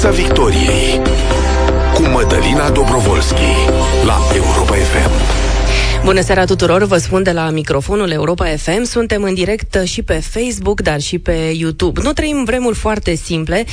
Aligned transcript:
Piața 0.00 0.16
Victoriei 0.16 1.02
cu 1.94 2.02
Mădălina 2.02 2.70
Dobrovolski 2.70 3.50
la 4.04 4.18
Europa 4.34 4.74
FM. 4.74 5.47
Bună 6.04 6.20
seara 6.20 6.44
tuturor, 6.44 6.84
vă 6.84 6.96
spun 6.96 7.22
de 7.22 7.32
la 7.32 7.50
microfonul 7.50 8.10
Europa 8.10 8.46
FM. 8.56 8.82
Suntem 8.82 9.22
în 9.22 9.34
direct 9.34 9.82
și 9.84 10.02
pe 10.02 10.12
Facebook, 10.12 10.80
dar 10.80 11.00
și 11.00 11.18
pe 11.18 11.52
YouTube. 11.56 12.00
Nu 12.02 12.12
trăim 12.12 12.44
vremuri 12.44 12.76
foarte 12.76 13.14
simple 13.14 13.64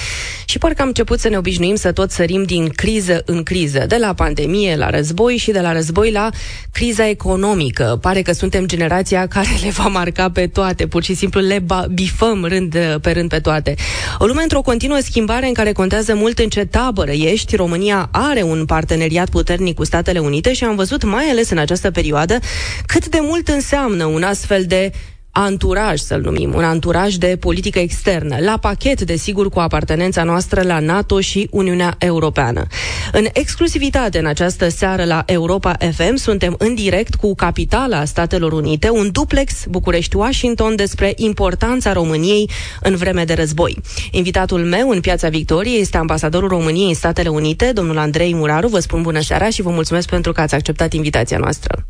și 0.45 0.57
parcă 0.57 0.81
am 0.81 0.87
început 0.87 1.19
să 1.19 1.29
ne 1.29 1.37
obișnuim 1.37 1.75
să 1.75 1.91
tot 1.91 2.11
sărim 2.11 2.43
din 2.43 2.69
criză 2.69 3.21
în 3.25 3.43
criză, 3.43 3.85
de 3.87 3.97
la 3.99 4.13
pandemie 4.13 4.75
la 4.75 4.89
război 4.89 5.37
și 5.37 5.51
de 5.51 5.59
la 5.59 5.73
război 5.73 6.11
la 6.11 6.29
criza 6.71 7.07
economică. 7.07 7.97
Pare 8.01 8.21
că 8.21 8.31
suntem 8.31 8.65
generația 8.65 9.27
care 9.27 9.49
le 9.63 9.69
va 9.69 9.87
marca 9.87 10.29
pe 10.29 10.47
toate, 10.47 10.87
pur 10.87 11.03
și 11.03 11.13
simplu 11.13 11.41
le 11.41 11.65
bifăm 11.93 12.45
rând 12.45 12.77
pe 13.01 13.11
rând 13.11 13.29
pe 13.29 13.39
toate. 13.39 13.75
O 14.19 14.25
lume 14.25 14.41
într-o 14.41 14.61
continuă 14.61 14.97
schimbare 15.01 15.47
în 15.47 15.53
care 15.53 15.71
contează 15.71 16.15
mult 16.15 16.39
în 16.39 16.49
ce 16.49 16.65
tabără 16.65 17.11
ești. 17.11 17.55
România 17.55 18.09
are 18.11 18.41
un 18.41 18.65
parteneriat 18.65 19.29
puternic 19.29 19.75
cu 19.75 19.83
Statele 19.83 20.19
Unite 20.19 20.53
și 20.53 20.63
am 20.63 20.75
văzut 20.75 21.03
mai 21.03 21.25
ales 21.29 21.49
în 21.49 21.57
această 21.57 21.91
perioadă 21.91 22.14
perioadă, 22.15 22.45
cât 22.85 23.07
de 23.07 23.19
mult 23.21 23.47
înseamnă 23.47 24.05
un 24.05 24.23
astfel 24.23 24.63
de 24.67 24.91
anturaj, 25.37 25.99
să-l 25.99 26.21
numim, 26.21 26.53
un 26.53 26.63
anturaj 26.63 27.15
de 27.15 27.37
politică 27.39 27.79
externă, 27.79 28.37
la 28.39 28.57
pachet, 28.57 29.01
desigur, 29.01 29.49
cu 29.49 29.59
apartenența 29.59 30.23
noastră 30.23 30.61
la 30.61 30.79
NATO 30.79 31.19
și 31.19 31.47
Uniunea 31.51 31.95
Europeană. 31.97 32.65
În 33.11 33.25
exclusivitate, 33.33 34.19
în 34.19 34.25
această 34.25 34.69
seară 34.69 35.03
la 35.03 35.23
Europa 35.25 35.75
FM, 35.91 36.15
suntem 36.15 36.55
în 36.57 36.75
direct 36.75 37.15
cu 37.15 37.35
capitala 37.35 38.05
Statelor 38.05 38.53
Unite, 38.53 38.89
un 38.89 39.11
duplex 39.11 39.65
București-Washington 39.69 40.75
despre 40.75 41.13
importanța 41.15 41.93
României 41.93 42.49
în 42.81 42.95
vreme 42.95 43.23
de 43.23 43.33
război. 43.33 43.77
Invitatul 44.11 44.63
meu 44.63 44.89
în 44.89 44.99
Piața 44.99 45.29
Victoriei 45.29 45.81
este 45.81 45.97
ambasadorul 45.97 46.49
României 46.49 46.87
în 46.87 46.93
Statele 46.93 47.29
Unite, 47.29 47.71
domnul 47.73 47.97
Andrei 47.97 48.33
Muraru. 48.33 48.67
Vă 48.67 48.79
spun 48.79 49.01
bună 49.01 49.21
seara 49.21 49.49
și 49.49 49.61
vă 49.61 49.69
mulțumesc 49.69 50.09
pentru 50.09 50.31
că 50.31 50.41
ați 50.41 50.55
acceptat 50.55 50.93
invitația 50.93 51.37
noastră. 51.37 51.85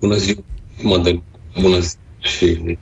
Bună 0.00 0.16
ziua, 0.16 0.44
Madel. 0.82 1.22
Bună 1.60 1.78
ziua 1.78 2.00
și 2.18 2.78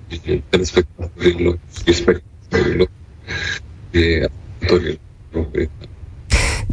respectatorilor, 0.50 1.58
respectatorilor 1.86 2.90
de 3.90 4.28
actorilor 4.62 4.98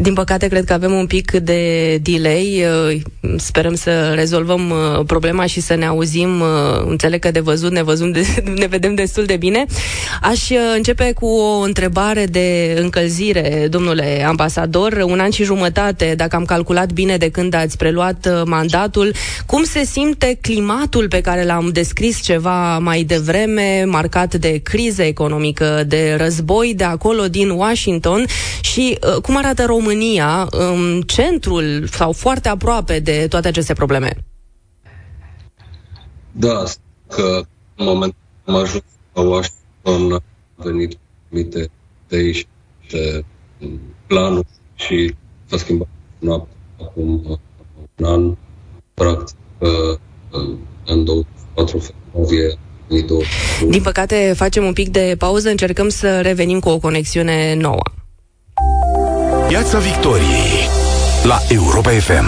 din 0.02 0.14
păcate, 0.14 0.48
cred 0.48 0.66
că 0.66 0.74
avem 0.74 0.92
un 0.92 1.06
pic 1.06 1.32
de 1.32 1.98
delay. 1.98 2.66
Uh, 2.90 3.02
sperăm 3.38 3.76
să 3.76 4.12
rezolvăm 4.16 4.70
uh, 4.70 5.06
problema 5.06 5.46
și 5.46 5.62
să 5.62 5.76
ne 5.76 5.86
auzim. 5.86 6.40
Uh, 6.40 6.48
înțeleg 6.86 7.20
că 7.20 7.32
de 7.32 7.40
văzut 7.40 7.72
ne, 7.72 7.84
văzum 7.84 8.12
de, 8.12 8.26
ne 8.62 8.66
vedem 8.66 8.96
destul 8.96 9.26
de 9.26 9.36
bine. 9.36 9.66
Aș 10.22 10.50
începe 10.76 11.12
cu 11.14 11.26
o 11.26 11.60
întrebare 11.60 12.26
de 12.26 12.78
încălzire, 12.80 13.68
domnule 13.70 14.24
ambasador. 14.28 15.04
Un 15.06 15.20
an 15.20 15.30
și 15.30 15.44
jumătate, 15.44 16.14
dacă 16.18 16.36
am 16.36 16.46
calculat 16.46 16.92
bine 16.92 17.18
de 17.18 17.30
când 17.30 17.54
ați 17.54 17.78
preluat 17.78 18.44
mandatul, 18.46 19.14
cum 19.46 19.64
se 19.64 19.84
simte 19.84 20.38
climatul 20.42 21.08
pe 21.08 21.22
care 21.22 21.44
l-am 21.44 21.70
descris 21.74 22.22
ceva 22.22 22.78
mai 22.78 23.04
devreme, 23.04 23.84
marcat 23.88 24.36
de 24.36 24.60
criză 24.64 25.04
economică, 25.04 25.84
de 25.88 26.16
război 26.18 26.74
de 26.76 26.84
acolo 26.84 27.28
din 27.28 27.50
Washington 27.50 28.26
și 28.62 28.98
cum 29.22 29.38
arată 29.38 29.64
România 29.66 29.91
România 29.92 30.48
în 30.52 31.02
centrul 31.06 31.88
sau 31.88 32.12
foarte 32.12 32.50
aproape 32.50 33.00
de 33.00 33.28
toate 33.28 33.48
aceste 33.48 33.74
probleme? 33.74 34.26
Da, 36.32 36.64
că 37.08 37.42
în 37.76 37.86
moment 37.86 38.16
am 38.46 38.56
ajuns 38.56 38.84
la 39.14 39.22
Washington, 39.22 40.14
a 40.56 40.64
venit 40.64 40.98
anumite 41.32 41.70
de 42.08 42.46
de 42.90 43.24
planuri 44.08 44.48
și 44.76 45.16
s-a 45.46 45.58
schimbat 45.58 45.88
noapte 46.20 46.56
acum 46.82 47.40
un 47.96 48.06
an, 48.06 48.36
practic, 48.94 49.36
în 50.86 51.06
24 51.06 51.80
februarie 51.80 52.60
din 53.70 53.82
păcate, 53.82 54.34
facem 54.36 54.66
un 54.66 54.74
pic 54.74 54.90
de 54.90 55.16
pauză, 55.18 55.50
încercăm 55.50 55.90
să 55.90 56.22
revenim 56.22 56.60
cu 56.60 56.70
o 56.70 56.80
conexiune 56.80 57.54
nouă. 57.56 57.82
Piața 59.52 59.80
Victoriei 59.80 60.91
la 61.24 61.42
Europa 61.48 61.90
FM. 61.90 62.26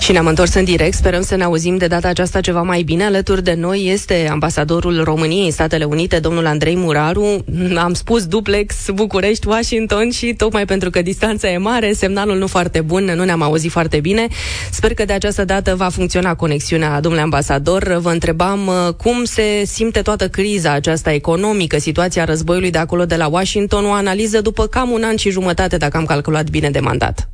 Și 0.00 0.12
ne-am 0.12 0.26
întors 0.26 0.54
în 0.54 0.64
direct, 0.64 0.94
sperăm 0.94 1.22
să 1.22 1.36
ne 1.36 1.44
auzim 1.44 1.76
de 1.76 1.86
data 1.86 2.08
aceasta 2.08 2.40
ceva 2.40 2.62
mai 2.62 2.82
bine. 2.82 3.04
Alături 3.04 3.42
de 3.42 3.54
noi 3.54 3.88
este 3.92 4.28
ambasadorul 4.30 5.02
României 5.04 5.44
în 5.44 5.50
Statele 5.50 5.84
Unite, 5.84 6.18
domnul 6.18 6.46
Andrei 6.46 6.76
Muraru. 6.76 7.44
Am 7.76 7.94
spus 7.94 8.26
duplex 8.26 8.74
București, 8.94 9.48
Washington 9.48 10.10
și 10.10 10.34
tocmai 10.36 10.64
pentru 10.64 10.90
că 10.90 11.02
distanța 11.02 11.50
e 11.50 11.56
mare, 11.56 11.92
semnalul 11.92 12.38
nu 12.38 12.46
foarte 12.46 12.80
bun, 12.80 13.04
nu 13.04 13.24
ne-am 13.24 13.42
auzit 13.42 13.70
foarte 13.70 14.00
bine. 14.00 14.26
Sper 14.70 14.94
că 14.94 15.04
de 15.04 15.12
această 15.12 15.44
dată 15.44 15.74
va 15.76 15.88
funcționa 15.88 16.34
conexiunea, 16.34 17.00
domnule 17.00 17.22
ambasador. 17.22 17.98
Vă 18.00 18.10
întrebam 18.10 18.66
uh, 18.66 18.94
cum 18.94 19.24
se 19.24 19.62
simte 19.64 20.00
toată 20.02 20.28
criza 20.28 20.72
aceasta 20.72 21.12
economică, 21.12 21.78
situația 21.78 22.24
războiului 22.24 22.70
de 22.70 22.78
acolo 22.78 23.04
de 23.04 23.16
la 23.16 23.26
Washington, 23.26 23.84
o 23.84 23.92
analiză 23.92 24.40
după 24.40 24.66
cam 24.66 24.90
un 24.90 25.02
an 25.02 25.16
și 25.16 25.30
jumătate, 25.30 25.76
dacă 25.76 25.96
am 25.96 26.04
calculat 26.04 26.50
bine 26.50 26.70
de 26.70 26.80
mandat. 26.80 27.28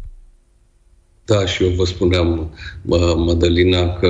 Da, 1.29 1.47
și 1.47 1.65
eu 1.65 1.71
vă 1.71 1.85
spuneam, 1.85 2.51
Mădălina, 3.17 3.93
că 3.93 4.09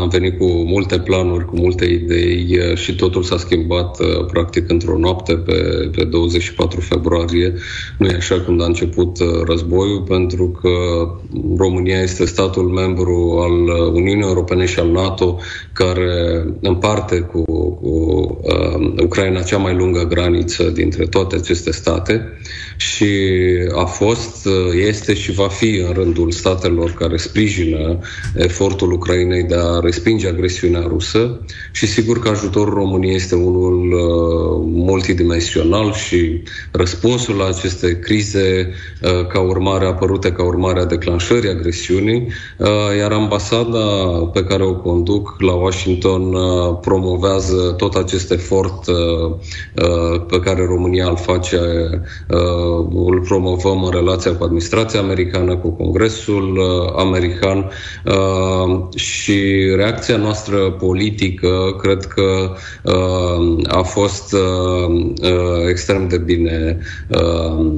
am 0.00 0.08
venit 0.08 0.38
cu 0.38 0.46
multe 0.46 0.98
planuri, 0.98 1.44
cu 1.44 1.56
multe 1.56 1.84
idei 1.84 2.58
și 2.74 2.94
totul 2.94 3.22
s-a 3.22 3.36
schimbat 3.36 3.98
practic 4.26 4.70
într-o 4.70 4.98
noapte 4.98 5.34
pe, 5.34 5.88
pe 5.96 6.04
24 6.04 6.80
februarie. 6.80 7.54
Nu 7.98 8.06
e 8.06 8.14
așa 8.14 8.40
când 8.40 8.62
a 8.62 8.64
început 8.64 9.18
războiul, 9.46 10.02
pentru 10.02 10.48
că 10.60 10.68
România 11.56 12.00
este 12.00 12.24
statul 12.24 12.68
membru 12.68 13.38
al 13.42 13.88
Uniunii 13.92 14.26
Europene 14.26 14.66
și 14.66 14.78
al 14.78 14.90
NATO 14.90 15.38
care 15.72 16.44
împarte 16.60 17.20
cu, 17.20 17.42
cu 17.74 17.88
uh, 18.42 19.02
Ucraina 19.02 19.42
cea 19.42 19.58
mai 19.58 19.74
lungă 19.74 20.02
graniță 20.02 20.62
dintre 20.62 21.06
toate 21.06 21.36
aceste 21.36 21.72
state 21.72 22.38
și 22.76 23.06
a 23.74 23.84
fost, 23.84 24.48
este 24.88 25.14
și 25.14 25.32
va 25.32 25.48
fi 25.48 25.83
în 25.86 25.92
rândul 25.92 26.30
statelor 26.30 26.90
care 26.90 27.16
sprijină 27.16 27.98
efortul 28.36 28.92
Ucrainei 28.92 29.42
de 29.42 29.54
a 29.58 29.80
respinge 29.80 30.28
agresiunea 30.28 30.84
rusă 30.86 31.40
și 31.72 31.86
sigur 31.86 32.18
că 32.18 32.28
ajutorul 32.28 32.74
României 32.74 33.14
este 33.14 33.34
unul 33.34 33.92
uh, 33.92 34.64
multidimensional 34.66 35.92
și 35.92 36.42
răspunsul 36.70 37.34
la 37.36 37.46
aceste 37.46 37.98
crize 37.98 38.72
uh, 39.02 39.26
ca 39.26 39.40
urmare 39.40 39.86
apărute 39.86 40.32
ca 40.32 40.44
urmare 40.44 40.80
a 40.80 40.84
declanșării 40.84 41.50
agresiunii, 41.50 42.28
uh, 42.58 42.68
iar 42.98 43.12
ambasada 43.12 43.78
pe 44.32 44.44
care 44.44 44.62
o 44.62 44.74
conduc 44.74 45.36
la 45.38 45.52
Washington 45.52 46.36
promovează 46.80 47.74
tot 47.76 47.94
acest 47.94 48.30
efort 48.30 48.84
pe 50.28 50.40
care 50.40 50.64
România 50.64 51.08
îl 51.08 51.16
face, 51.16 51.58
îl 53.06 53.20
promovăm 53.24 53.84
în 53.84 53.90
relația 53.90 54.34
cu 54.34 54.44
administrația 54.44 55.00
americană, 55.00 55.56
cu 55.56 55.73
Congresul 55.76 56.56
uh, 56.56 56.92
American. 56.96 57.70
Uh, 58.04 58.98
și 58.98 59.34
reacția 59.76 60.16
noastră 60.16 60.70
politică 60.70 61.76
cred 61.80 62.04
că 62.04 62.54
uh, 62.82 63.58
a 63.66 63.82
fost 63.82 64.34
extrem 65.68 66.08
de 66.08 66.18
bine 66.18 66.78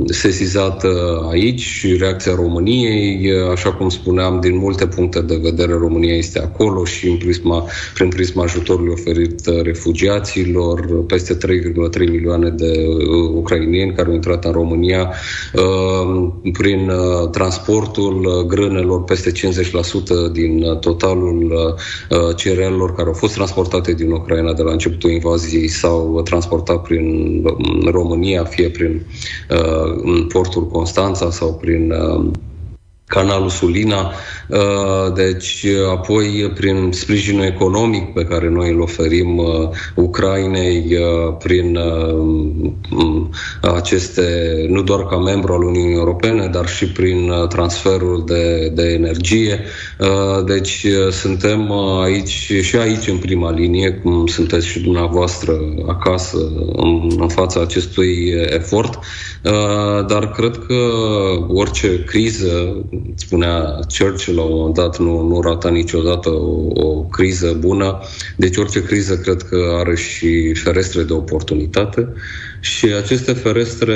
sesizată 0.06 0.89
aici 1.31 1.61
și 1.61 1.97
reacția 1.97 2.35
României, 2.35 3.31
așa 3.53 3.73
cum 3.73 3.89
spuneam, 3.89 4.41
din 4.41 4.56
multe 4.56 4.87
puncte 4.87 5.21
de 5.21 5.39
vedere 5.43 5.73
România 5.73 6.15
este 6.15 6.39
acolo 6.39 6.85
și 6.85 7.09
în 7.09 7.17
prisma, 7.17 7.65
prin 7.95 8.09
prisma 8.09 8.43
ajutorului 8.43 8.93
oferit 8.93 9.41
refugiaților, 9.62 11.05
peste 11.06 11.37
3,3 11.37 12.11
milioane 12.11 12.49
de 12.49 12.87
ucrainieni 13.35 13.93
care 13.93 14.09
au 14.09 14.15
intrat 14.15 14.44
în 14.44 14.53
România 14.53 15.12
prin 16.53 16.91
transportul 17.31 17.86
totalul 17.88 18.25
uh, 18.25 18.47
grânelor, 18.47 19.05
peste 19.05 19.33
50% 19.33 19.35
din 20.33 20.62
uh, 20.62 20.79
totalul 20.79 21.53
uh, 22.11 22.37
cerealelor 22.37 22.94
care 22.94 23.09
au 23.09 23.15
fost 23.15 23.35
transportate 23.35 23.93
din 23.94 24.11
Ucraina 24.11 24.53
de 24.53 24.62
la 24.62 24.73
începutul 24.73 25.11
invaziei 25.11 25.69
s-au 25.69 26.23
transportat 26.25 26.83
prin 26.83 27.43
România, 27.91 28.44
fie 28.44 28.69
prin 28.69 29.06
portul 30.29 30.67
Constanța 30.67 31.31
sau 31.31 31.55
prin 31.55 31.93
canalul 33.06 33.49
Sulina, 33.49 34.12
uh, 34.49 35.12
deci 35.14 35.67
apoi 35.91 36.53
prin 36.55 36.91
sprijinul 36.93 37.44
economic 37.44 38.12
pe 38.12 38.25
care 38.25 38.49
noi 38.49 38.70
îl 38.70 38.81
oferim 38.81 39.38
uh, 39.38 39.69
Ucrainei, 39.94 40.97
uh, 40.97 41.37
prin 41.38 41.79
aceste, 43.61 44.23
nu 44.69 44.82
doar 44.82 45.06
ca 45.06 45.17
membru 45.17 45.53
al 45.53 45.62
Uniunii 45.62 45.97
Europene, 45.97 46.47
dar 46.47 46.69
și 46.69 46.87
prin 46.87 47.32
transferul 47.49 48.25
de, 48.26 48.69
de 48.75 48.82
energie. 48.82 49.61
Deci 50.47 50.87
suntem 51.11 51.73
aici 52.03 52.50
și 52.61 52.76
aici 52.76 53.08
în 53.08 53.17
prima 53.17 53.50
linie, 53.50 53.91
cum 53.91 54.26
sunteți 54.26 54.67
și 54.67 54.81
dumneavoastră 54.81 55.53
acasă 55.87 56.38
în, 56.73 57.11
în 57.19 57.29
fața 57.29 57.61
acestui 57.61 58.35
efort, 58.49 58.99
dar 60.06 60.31
cred 60.31 60.58
că 60.67 60.75
orice 61.49 62.05
criză 62.05 62.85
spunea 63.14 63.78
Churchill 63.98 64.37
la 64.37 64.43
un 64.43 64.54
moment 64.54 64.75
dat, 64.75 64.98
nu, 64.98 65.22
nu 65.22 65.40
rata 65.40 65.69
niciodată 65.69 66.31
o, 66.31 66.87
o 66.87 67.02
criză 67.02 67.56
bună. 67.58 67.98
Deci 68.37 68.56
orice 68.56 68.82
criză 68.82 69.16
cred 69.16 69.43
că 69.43 69.76
are 69.78 69.96
și 69.96 70.54
ferestre 70.54 71.02
de 71.02 71.12
oportunitate 71.12 72.12
și 72.60 72.87
aceste 72.87 73.32
ferestre 73.32 73.94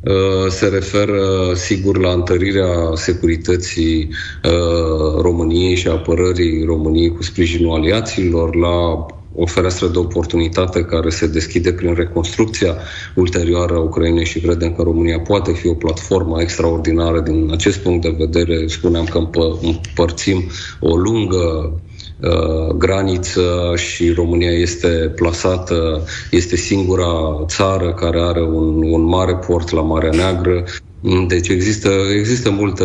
uh, 0.00 0.48
se 0.48 0.66
referă 0.66 1.52
sigur 1.54 1.98
la 1.98 2.12
întărirea 2.12 2.90
securității 2.94 4.08
uh, 4.44 5.20
României 5.20 5.74
și 5.74 5.88
apărării 5.88 6.64
României 6.64 7.12
cu 7.12 7.22
sprijinul 7.22 7.74
aliaților, 7.74 8.54
la 8.54 9.06
o 9.34 9.46
fereastră 9.46 9.86
de 9.86 9.98
oportunitate 9.98 10.84
care 10.84 11.10
se 11.10 11.26
deschide 11.26 11.72
prin 11.72 11.94
reconstrucția 11.94 12.76
ulterioară 13.14 13.74
a 13.74 13.80
Ucrainei 13.80 14.24
și 14.24 14.40
credem 14.40 14.72
că 14.74 14.82
România 14.82 15.20
poate 15.20 15.52
fi 15.52 15.68
o 15.68 15.74
platformă 15.74 16.40
extraordinară 16.40 17.20
din 17.20 17.48
acest 17.52 17.78
punct 17.78 18.02
de 18.02 18.14
vedere. 18.18 18.66
Spuneam 18.66 19.04
că 19.04 19.18
împărțim 19.62 20.44
o 20.80 20.96
lungă 20.96 21.80
uh, 22.20 22.74
graniță 22.76 23.72
și 23.76 24.10
România 24.10 24.50
este 24.50 25.12
plasată, 25.14 26.04
este 26.30 26.56
singura 26.56 27.44
țară 27.46 27.92
care 27.92 28.20
are 28.20 28.42
un, 28.42 28.82
un 28.82 29.02
mare 29.02 29.34
port 29.34 29.70
la 29.70 29.80
Marea 29.80 30.10
Neagră 30.10 30.64
Mm, 30.64 30.93
deci 31.26 31.48
există, 31.48 31.90
există 32.18 32.50
multe, 32.50 32.84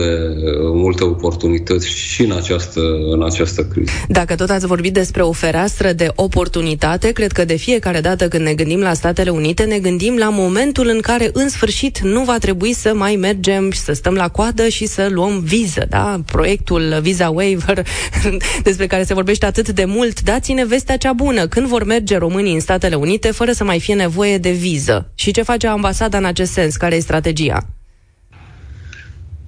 multe 0.74 1.04
oportunități 1.04 1.90
și 1.90 2.24
în 2.24 2.32
această, 2.32 2.82
în 3.12 3.24
această 3.24 3.64
criză. 3.64 3.92
Dacă 4.08 4.36
tot 4.36 4.50
ați 4.50 4.66
vorbit 4.66 4.94
despre 4.94 5.22
o 5.22 5.32
fereastră 5.32 5.92
de 5.92 6.12
oportunitate, 6.16 7.12
cred 7.12 7.32
că 7.32 7.46
de 7.46 7.56
fiecare 7.56 8.02
dată 8.02 8.28
când 8.28 8.44
ne 8.44 8.54
gândim 8.54 8.80
la 8.80 8.94
Statele 8.94 9.30
Unite, 9.30 9.64
ne 9.64 9.80
gândim 9.80 10.18
la 10.18 10.30
momentul 10.30 10.88
în 10.88 11.00
care, 11.00 11.30
în 11.34 11.50
sfârșit, 11.50 12.00
nu 12.00 12.24
va 12.24 12.38
trebui 12.38 12.74
să 12.74 12.94
mai 12.96 13.16
mergem 13.16 13.72
și 13.72 13.80
să 13.80 13.94
stăm 13.94 14.14
la 14.14 14.28
coadă 14.28 14.68
și 14.68 14.86
să 14.86 15.08
luăm 15.12 15.40
viză, 15.40 15.86
da? 15.90 16.22
Proiectul 16.26 17.00
Visa 17.02 17.30
Waiver, 17.30 17.86
despre 18.64 18.88
care 18.88 19.04
se 19.04 19.14
vorbește 19.14 19.46
atât 19.46 19.70
de 19.70 19.86
mult, 19.86 20.22
dați-ne 20.22 20.66
vestea 20.66 20.98
cea 20.98 21.14
bună. 21.14 21.48
Când 21.48 21.68
vor 21.68 21.84
merge 21.84 22.18
românii 22.18 22.54
în 22.54 22.60
Statele 22.60 22.96
Unite 22.96 23.32
fără 23.32 23.52
să 23.52 23.64
mai 23.64 23.80
fie 23.80 23.96
nevoie 23.96 24.38
de 24.38 24.52
viză? 24.52 25.12
Și 25.16 25.32
ce 25.32 25.42
face 25.42 25.68
ambasada 25.68 26.18
în 26.18 26.26
acest 26.26 26.52
sens? 26.52 26.76
Care 26.76 26.96
e 26.96 27.00
strategia? 27.00 27.79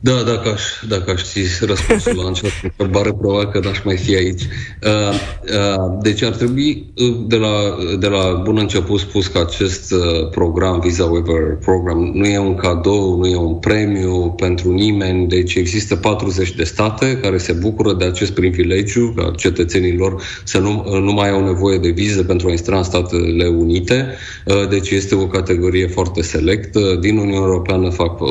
Da, 0.03 0.12
dacă 0.25 0.50
aș, 0.50 0.63
dacă 0.88 1.12
aș 1.12 1.24
ști 1.24 1.65
răspunsul 1.65 2.15
la 2.15 2.30
această 2.30 2.59
întrebare, 2.77 3.13
probabil 3.13 3.48
că 3.48 3.59
n-aș 3.63 3.83
mai 3.83 3.98
fi 3.98 4.15
aici. 4.15 4.42
Uh, 4.42 5.13
uh, 5.44 5.98
deci 6.01 6.21
ar 6.21 6.31
trebui 6.31 6.94
uh, 6.98 7.15
de 7.27 7.36
la, 7.36 7.77
de 8.00 8.07
la 8.07 8.42
bun 8.44 8.57
început 8.57 9.00
spus 9.00 9.27
că 9.27 9.39
acest 9.39 9.92
uh, 9.92 10.30
program, 10.30 10.80
Visa 10.80 11.03
Waiver 11.03 11.57
Program, 11.59 12.12
nu 12.13 12.25
e 12.25 12.38
un 12.38 12.56
cadou, 12.56 13.18
nu 13.18 13.27
e 13.27 13.36
un 13.36 13.56
premiu 13.56 14.33
pentru 14.38 14.71
nimeni, 14.71 15.27
deci 15.27 15.56
există 15.56 15.95
40 15.95 16.56
de 16.56 16.63
state 16.63 17.19
care 17.21 17.38
se 17.38 17.53
bucură 17.53 17.94
de 17.94 18.06
acest 18.06 18.31
privilegiu 18.31 19.13
ca 19.15 19.31
cetățenilor 19.36 20.21
să 20.44 20.59
nu, 20.59 20.86
uh, 20.88 21.00
nu 21.00 21.12
mai 21.12 21.30
au 21.30 21.45
nevoie 21.45 21.77
de 21.77 21.89
viză 21.89 22.24
pentru 22.24 22.48
a 22.48 22.51
intra 22.51 22.77
în 22.77 22.83
Statele 22.83 23.48
Unite, 23.48 24.15
uh, 24.45 24.68
deci 24.69 24.89
este 24.89 25.15
o 25.15 25.27
categorie 25.27 25.88
foarte 25.88 26.21
selectă. 26.21 26.98
Din 27.00 27.18
Uniunea 27.18 27.39
Europeană 27.39 27.89
fac, 27.89 28.21
uh, 28.21 28.27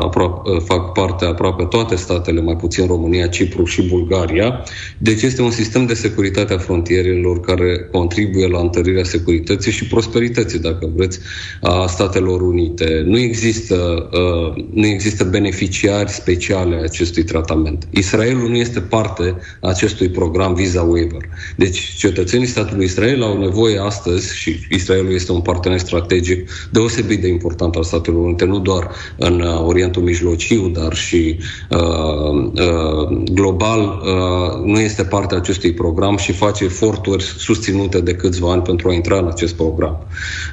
aproape, 0.00 0.50
fac 0.58 0.96
parte 1.00 1.24
aproape 1.24 1.64
toate 1.64 1.94
statele, 1.94 2.40
mai 2.40 2.56
puțin 2.56 2.86
România, 2.86 3.26
Cipru 3.26 3.64
și 3.64 3.82
Bulgaria. 3.82 4.62
Deci 4.98 5.22
este 5.22 5.42
un 5.42 5.50
sistem 5.50 5.86
de 5.86 5.94
securitate 5.94 6.52
a 6.54 6.58
frontierelor 6.58 7.40
care 7.40 7.88
contribuie 7.92 8.46
la 8.46 8.60
întărirea 8.60 9.04
securității 9.04 9.72
și 9.72 9.86
prosperității, 9.86 10.58
dacă 10.58 10.90
vreți, 10.96 11.18
a 11.60 11.86
Statelor 11.86 12.40
Unite. 12.40 13.02
Nu 13.06 13.18
există, 13.18 14.08
uh, 14.12 14.64
nu 14.72 14.86
există 14.86 15.24
beneficiari 15.24 16.10
speciale 16.10 16.76
a 16.76 16.82
acestui 16.82 17.22
tratament. 17.22 17.88
Israelul 17.90 18.48
nu 18.48 18.56
este 18.56 18.80
parte 18.80 19.36
a 19.60 19.68
acestui 19.68 20.08
program 20.08 20.54
Visa 20.54 20.82
Waiver. 20.82 21.22
Deci 21.56 21.78
cetățenii 21.98 22.46
statului 22.46 22.84
Israel 22.84 23.22
au 23.22 23.38
nevoie 23.38 23.78
astăzi, 23.80 24.36
și 24.36 24.56
Israelul 24.70 25.12
este 25.12 25.32
un 25.32 25.40
partener 25.40 25.78
strategic 25.78 26.50
deosebit 26.70 27.20
de 27.20 27.28
important 27.28 27.74
al 27.74 27.82
Statelor 27.82 28.24
Unite, 28.24 28.44
nu 28.44 28.58
doar 28.58 28.90
în 29.16 29.40
uh, 29.40 29.66
Orientul 29.66 30.02
Mijlociu, 30.02 30.68
dar 30.68 30.87
dar 30.88 30.96
și 30.96 31.38
uh, 31.68 32.50
uh, 32.52 33.22
global 33.32 33.80
uh, 33.80 34.64
nu 34.64 34.80
este 34.80 35.04
parte 35.04 35.34
a 35.34 35.38
acestui 35.38 35.72
program 35.72 36.16
și 36.16 36.32
face 36.32 36.64
eforturi 36.64 37.22
susținute 37.22 38.00
de 38.00 38.14
câțiva 38.14 38.52
ani 38.52 38.62
pentru 38.62 38.88
a 38.88 38.92
intra 38.92 39.18
în 39.18 39.26
acest 39.26 39.54
program. 39.54 40.06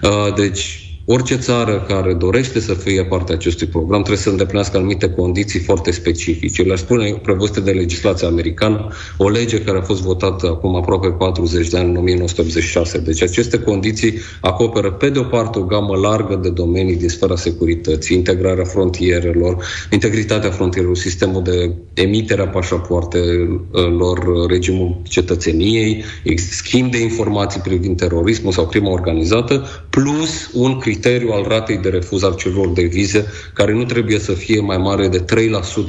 Uh, 0.03 0.33
deci, 0.35 0.84
Orice 1.07 1.35
țară 1.35 1.85
care 1.87 2.13
dorește 2.13 2.59
să 2.59 2.73
fie 2.73 3.03
parte 3.03 3.31
a 3.31 3.35
acestui 3.35 3.67
program 3.67 4.01
trebuie 4.01 4.23
să 4.23 4.29
îndeplinească 4.29 4.77
anumite 4.77 5.09
condiții 5.09 5.59
foarte 5.59 5.91
specifice. 5.91 6.61
Le-aș 6.61 6.79
spune 6.79 7.19
prevăzute 7.21 7.59
de 7.59 7.71
legislația 7.71 8.27
americană, 8.27 8.87
o 9.17 9.29
lege 9.29 9.61
care 9.61 9.77
a 9.77 9.81
fost 9.81 10.01
votată 10.01 10.47
acum 10.47 10.75
aproape 10.75 11.07
40 11.07 11.69
de 11.69 11.77
ani, 11.77 11.89
în 11.89 11.95
1986. 11.95 12.97
Deci 12.97 13.21
aceste 13.21 13.59
condiții 13.59 14.13
acoperă, 14.41 14.91
pe 14.91 15.09
de 15.09 15.19
o 15.19 15.23
parte, 15.23 15.59
o 15.59 15.63
gamă 15.63 15.97
largă 15.97 16.35
de 16.35 16.49
domenii 16.49 16.95
din 16.95 17.09
sfera 17.09 17.35
securității, 17.35 18.15
integrarea 18.15 18.65
frontierelor, 18.65 19.65
integritatea 19.91 20.49
frontierelor, 20.49 20.97
sistemul 20.97 21.43
de 21.43 21.73
emitere 21.93 22.41
a 22.41 22.47
pașapoartelor, 22.47 24.47
regimul 24.47 25.01
cetățeniei, 25.03 26.03
schimb 26.35 26.91
de 26.91 27.01
informații 27.01 27.61
privind 27.61 27.97
terorismul 27.97 28.51
sau 28.51 28.67
crima 28.67 28.89
organizată, 28.89 29.65
plus 29.89 30.49
un 30.53 30.77
criteriu 30.77 30.93
criteriu 30.99 31.31
al 31.31 31.43
ratei 31.47 31.77
de 31.77 31.89
refuz 31.89 32.23
al 32.23 32.35
cererilor 32.35 32.73
de 32.73 32.83
vize, 32.83 33.25
care 33.53 33.73
nu 33.73 33.83
trebuie 33.83 34.19
să 34.19 34.31
fie 34.31 34.59
mai 34.59 34.77
mare 34.77 35.07
de 35.07 35.25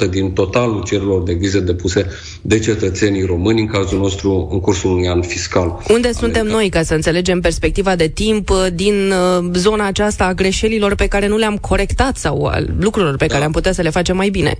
3% 0.06 0.10
din 0.10 0.32
totalul 0.32 0.82
cererilor 0.82 1.22
de 1.22 1.32
vize 1.32 1.60
depuse 1.60 2.06
de 2.42 2.58
cetățenii 2.58 3.24
români, 3.24 3.60
în 3.60 3.66
cazul 3.66 3.98
nostru, 3.98 4.48
în 4.52 4.60
cursul 4.60 4.90
unui 4.90 5.08
an 5.08 5.22
fiscal. 5.22 5.82
Unde 5.88 6.12
suntem 6.12 6.46
noi, 6.46 6.68
ca 6.68 6.82
să 6.82 6.94
înțelegem 6.94 7.40
perspectiva 7.40 7.96
de 7.96 8.08
timp 8.08 8.50
uh, 8.50 8.66
din 8.74 9.12
uh, 9.12 9.50
zona 9.52 9.86
aceasta 9.86 10.24
a 10.24 10.34
greșelilor 10.34 10.94
pe 10.94 11.06
care 11.06 11.26
nu 11.26 11.36
le-am 11.36 11.56
corectat 11.56 12.16
sau 12.16 12.44
al 12.44 12.74
lucrurilor 12.80 13.16
pe 13.16 13.26
da. 13.26 13.32
care 13.32 13.44
am 13.44 13.52
putea 13.52 13.72
să 13.72 13.82
le 13.82 13.90
facem 13.90 14.16
mai 14.16 14.28
bine? 14.30 14.58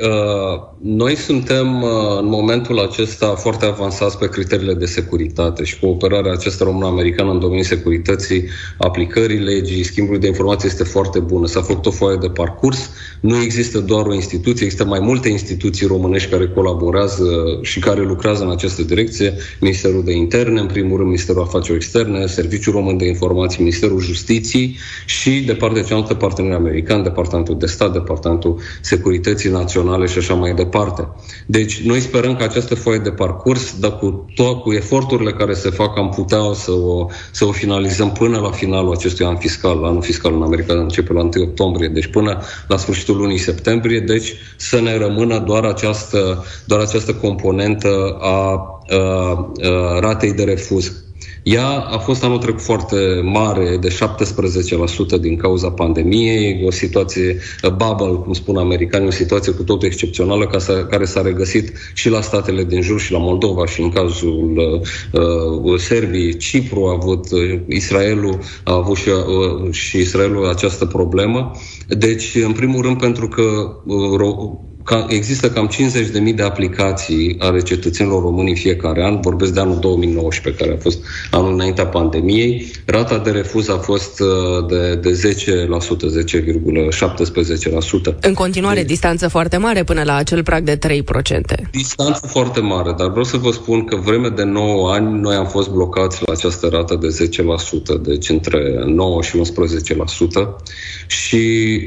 Uh, 0.00 0.62
noi 0.80 1.16
suntem 1.16 1.82
uh, 1.82 1.90
în 2.18 2.28
momentul 2.28 2.78
acesta 2.78 3.26
foarte 3.26 3.64
avansați 3.64 4.18
pe 4.18 4.28
criteriile 4.28 4.74
de 4.74 4.84
securitate 4.86 5.64
și 5.64 5.78
cooperarea 5.78 6.32
aceasta 6.32 6.64
română-americană 6.64 7.30
în 7.30 7.38
domeniul 7.38 7.64
securității, 7.64 8.44
aplicării 8.78 9.38
legii, 9.38 9.82
schimbului 9.82 10.20
de 10.20 10.26
informații 10.26 10.68
este 10.68 10.84
foarte 10.84 11.18
bună. 11.18 11.46
S-a 11.46 11.60
făcut 11.60 11.86
o 11.86 11.90
foaie 11.90 12.16
de 12.16 12.28
parcurs. 12.28 12.90
Nu 13.20 13.40
există 13.40 13.78
doar 13.78 14.06
o 14.06 14.14
instituție, 14.14 14.64
există 14.64 14.84
mai 14.86 15.00
multe 15.00 15.28
instituții 15.28 15.86
românești 15.86 16.30
care 16.30 16.48
colaborează 16.48 17.58
și 17.62 17.80
care 17.80 18.02
lucrează 18.02 18.44
în 18.44 18.50
această 18.50 18.82
direcție. 18.82 19.34
Ministerul 19.60 20.04
de 20.04 20.12
Interne, 20.12 20.60
în 20.60 20.66
primul 20.66 20.96
rând 20.96 21.08
Ministerul 21.08 21.42
Afaceri 21.42 21.76
Externe, 21.76 22.26
Serviciul 22.26 22.72
Român 22.72 22.96
de 22.96 23.06
Informații, 23.06 23.62
Ministerul 23.62 24.00
Justiției 24.00 24.76
și 25.06 25.42
de 25.46 25.54
partea 25.54 25.82
cealaltă 25.82 26.14
parteneri 26.14 26.54
americani, 26.54 27.02
Departamentul 27.02 27.58
de 27.58 27.66
Stat, 27.66 27.92
Departamentul 27.92 28.60
Securității 28.80 29.50
Naționale 29.50 29.84
naționale 29.86 30.06
și 30.12 30.18
așa 30.18 30.34
mai 30.34 30.54
departe. 30.54 31.08
Deci 31.46 31.82
noi 31.82 32.00
sperăm 32.00 32.36
că 32.36 32.42
această 32.42 32.74
foaie 32.74 32.98
de 32.98 33.10
parcurs, 33.10 33.78
dar 33.78 33.98
cu, 33.98 34.24
to- 34.32 34.62
cu 34.62 34.72
eforturile 34.72 35.32
care 35.32 35.54
se 35.54 35.70
fac, 35.70 35.98
am 35.98 36.08
putea 36.08 36.38
să 36.54 36.72
o, 36.72 37.06
să 37.32 37.44
o 37.44 37.52
finalizăm 37.52 38.12
până 38.12 38.38
la 38.38 38.50
finalul 38.50 38.92
acestui 38.92 39.26
an 39.26 39.36
fiscal. 39.36 39.84
Anul 39.84 40.02
fiscal 40.02 40.34
în 40.34 40.42
America 40.42 40.72
începe 40.72 41.12
la 41.12 41.20
1 41.20 41.30
octombrie, 41.36 41.88
deci 41.88 42.06
până 42.06 42.40
la 42.68 42.76
sfârșitul 42.76 43.16
lunii 43.16 43.38
septembrie, 43.38 44.00
deci 44.00 44.34
să 44.56 44.80
ne 44.80 44.96
rămână 44.98 45.38
doar 45.38 45.64
această, 45.64 46.44
doar 46.64 46.80
această 46.80 47.14
componentă 47.14 48.16
a, 48.20 48.28
a, 48.30 49.52
a 49.62 49.98
ratei 50.00 50.32
de 50.32 50.44
refuz 50.44 51.05
ea 51.42 51.68
a 51.68 51.98
fost 51.98 52.24
anul 52.24 52.38
trecut 52.38 52.62
foarte 52.62 53.20
mare, 53.22 53.76
de 53.80 53.88
17% 55.16 55.20
din 55.20 55.36
cauza 55.36 55.70
pandemiei, 55.70 56.62
o 56.66 56.70
situație 56.70 57.38
bubble, 57.62 58.20
cum 58.24 58.32
spun 58.32 58.56
americanii, 58.56 59.08
o 59.08 59.10
situație 59.10 59.52
cu 59.52 59.62
totul 59.62 59.88
excepțională 59.88 60.46
ca 60.46 60.58
să, 60.58 60.86
care 60.90 61.04
s-a 61.04 61.22
regăsit 61.22 61.72
și 61.94 62.08
la 62.08 62.20
statele 62.20 62.64
din 62.64 62.82
jur 62.82 63.00
și 63.00 63.12
la 63.12 63.18
Moldova 63.18 63.66
și 63.66 63.80
în 63.80 63.90
cazul 63.90 64.80
uh, 65.12 65.80
Serbiei, 65.80 66.36
Cipru 66.36 66.84
a 66.84 66.92
avut, 66.92 67.30
uh, 67.30 67.60
Israelul 67.66 68.38
a 68.64 68.74
avut 68.74 68.96
și, 68.96 69.08
uh, 69.08 69.72
și 69.72 69.98
Israelul 69.98 70.48
această 70.48 70.86
problemă. 70.86 71.50
Deci, 71.88 72.34
în 72.34 72.52
primul 72.52 72.82
rând, 72.82 72.98
pentru 72.98 73.28
că 73.28 73.42
uh, 73.84 74.18
ca, 74.86 75.06
există 75.08 75.50
cam 75.50 75.70
50.000 76.28 76.34
de 76.34 76.42
aplicații 76.42 77.36
ale 77.38 77.60
cetățenilor 77.60 78.22
români 78.22 78.48
în 78.48 78.56
fiecare 78.56 79.04
an, 79.04 79.20
vorbesc 79.20 79.52
de 79.52 79.60
anul 79.60 79.78
2019, 79.78 80.64
care 80.64 80.76
a 80.76 80.80
fost 80.80 80.98
anul 81.30 81.52
înaintea 81.52 81.86
pandemiei, 81.86 82.72
rata 82.84 83.18
de 83.18 83.30
refuz 83.30 83.68
a 83.68 83.76
fost 83.76 84.20
uh, 84.20 84.26
de, 84.68 84.94
de 84.94 85.34
10%, 85.34 85.66
10,17%. 88.12 88.14
În 88.20 88.34
continuare, 88.34 88.80
de... 88.80 88.86
distanță 88.86 89.28
foarte 89.28 89.56
mare 89.56 89.84
până 89.84 90.02
la 90.02 90.14
acel 90.14 90.42
prag 90.42 90.62
de 90.62 90.78
3%. 90.78 90.80
Distanță 91.70 92.26
foarte 92.26 92.60
mare, 92.60 92.94
dar 92.98 93.08
vreau 93.08 93.24
să 93.24 93.36
vă 93.36 93.50
spun 93.50 93.84
că 93.84 93.96
vreme 93.96 94.28
de 94.28 94.44
9 94.44 94.92
ani 94.92 95.20
noi 95.20 95.34
am 95.34 95.46
fost 95.46 95.70
blocați 95.70 96.22
la 96.26 96.32
această 96.32 96.66
rată 96.66 96.98
de 97.00 97.28
10%, 97.98 98.00
deci 98.02 98.28
între 98.28 98.82
9 98.84 99.22
și 99.22 99.38
11%. 99.38 99.42
Și 101.06 101.36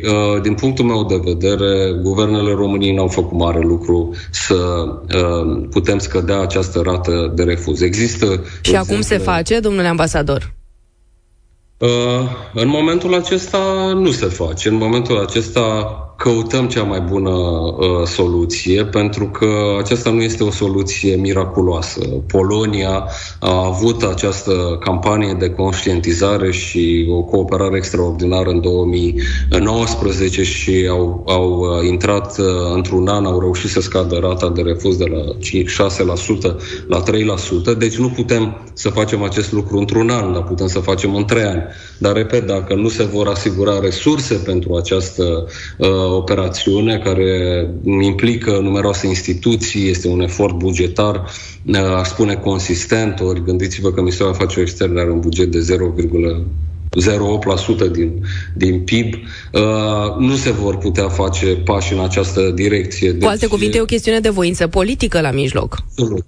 uh, 0.04 0.42
din 0.42 0.54
punctul 0.54 0.86
meu 0.86 1.04
de 1.04 1.20
vedere, 1.24 1.92
guvernele 2.02 2.52
României 2.52 2.89
n-au 2.94 3.08
făcut 3.08 3.38
mare 3.38 3.60
lucru 3.60 4.16
să 4.32 4.56
uh, 4.56 5.68
putem 5.70 5.98
scădea 5.98 6.40
această 6.40 6.82
rată 6.82 7.32
de 7.36 7.44
refuz. 7.44 7.82
Există 7.82 8.26
și 8.26 8.70
exemple... 8.70 8.80
acum 8.80 9.02
se 9.02 9.18
face, 9.18 9.60
domnule 9.60 9.88
ambasador? 9.88 10.54
Uh, 11.78 11.90
în 12.54 12.68
momentul 12.68 13.16
acesta 13.16 13.92
nu 13.96 14.12
se 14.12 14.26
face. 14.26 14.70
În 14.70 14.76
momentul 14.76 15.20
acesta 15.20 15.94
căutăm 16.20 16.68
cea 16.68 16.84
mai 16.84 17.00
bună 17.00 17.30
uh, 17.30 18.06
soluție, 18.06 18.86
pentru 18.86 19.26
că 19.26 19.48
aceasta 19.80 20.10
nu 20.10 20.22
este 20.22 20.44
o 20.44 20.52
soluție 20.52 21.16
miraculoasă. 21.16 22.00
Polonia 22.28 23.08
a 23.40 23.66
avut 23.66 24.04
această 24.04 24.78
campanie 24.80 25.34
de 25.34 25.50
conștientizare 25.50 26.52
și 26.52 27.08
o 27.12 27.22
cooperare 27.22 27.78
extraordinară 27.78 28.50
în 28.50 28.62
2019 28.62 30.44
și 30.44 30.88
au, 30.90 31.24
au 31.28 31.60
uh, 31.60 31.88
intrat 31.88 32.38
uh, 32.38 32.46
într-un 32.76 33.08
an, 33.08 33.26
au 33.26 33.40
reușit 33.40 33.70
să 33.70 33.82
scadă 33.82 34.16
rata 34.16 34.50
de 34.50 34.62
refuz 34.62 34.98
de 34.98 35.06
la 35.06 35.22
6% 36.48 36.56
la 36.88 37.04
3%, 37.74 37.78
deci 37.78 37.98
nu 37.98 38.10
putem 38.10 38.58
să 38.74 38.90
facem 38.90 39.24
acest 39.24 39.52
lucru 39.52 39.78
într-un 39.78 40.10
an, 40.10 40.34
dar 40.34 40.44
putem 40.44 40.68
să 40.68 40.80
facem 40.80 41.16
în 41.16 41.26
trei 41.26 41.44
ani. 41.44 41.64
Dar, 41.98 42.14
repet, 42.14 42.48
dacă 42.48 42.76
nu 42.76 42.88
se 42.88 43.04
vor 43.04 43.28
asigura 43.28 43.80
resurse 43.80 44.36
pentru 44.36 44.76
această 44.76 45.46
uh, 45.78 46.09
operațiune 46.10 46.98
care 46.98 47.68
implică 48.02 48.60
numeroase 48.62 49.08
instituții, 49.08 49.90
este 49.90 50.08
un 50.08 50.22
efort 50.22 50.56
bugetar, 50.56 51.24
aș 51.98 52.08
spune 52.08 52.36
consistent, 52.36 53.20
ori 53.20 53.44
gândiți-vă 53.44 53.92
că 53.92 54.02
Ministerul 54.02 54.32
Afacerilor 54.32 54.68
Externe 54.68 55.00
are 55.00 55.12
un 55.12 55.20
buget 55.20 55.52
de 55.52 55.78
0,08% 57.88 57.92
din, 57.92 58.26
din 58.56 58.80
PIB, 58.80 59.14
uh, 59.14 60.16
nu 60.20 60.36
se 60.36 60.52
vor 60.52 60.78
putea 60.78 61.10
face 61.10 61.46
pași 61.46 61.94
în 61.94 62.00
această 62.00 62.52
direcție. 62.56 63.14
Cu 63.14 63.26
alte 63.26 63.40
deci, 63.40 63.50
cuvinte, 63.50 63.78
e 63.78 63.82
o 63.82 63.86
chestiune 63.86 64.20
de 64.20 64.30
voință 64.30 64.68
politică 64.68 65.22
la 65.22 65.32
mijloc. 65.32 65.78
Absolut. 65.90 66.26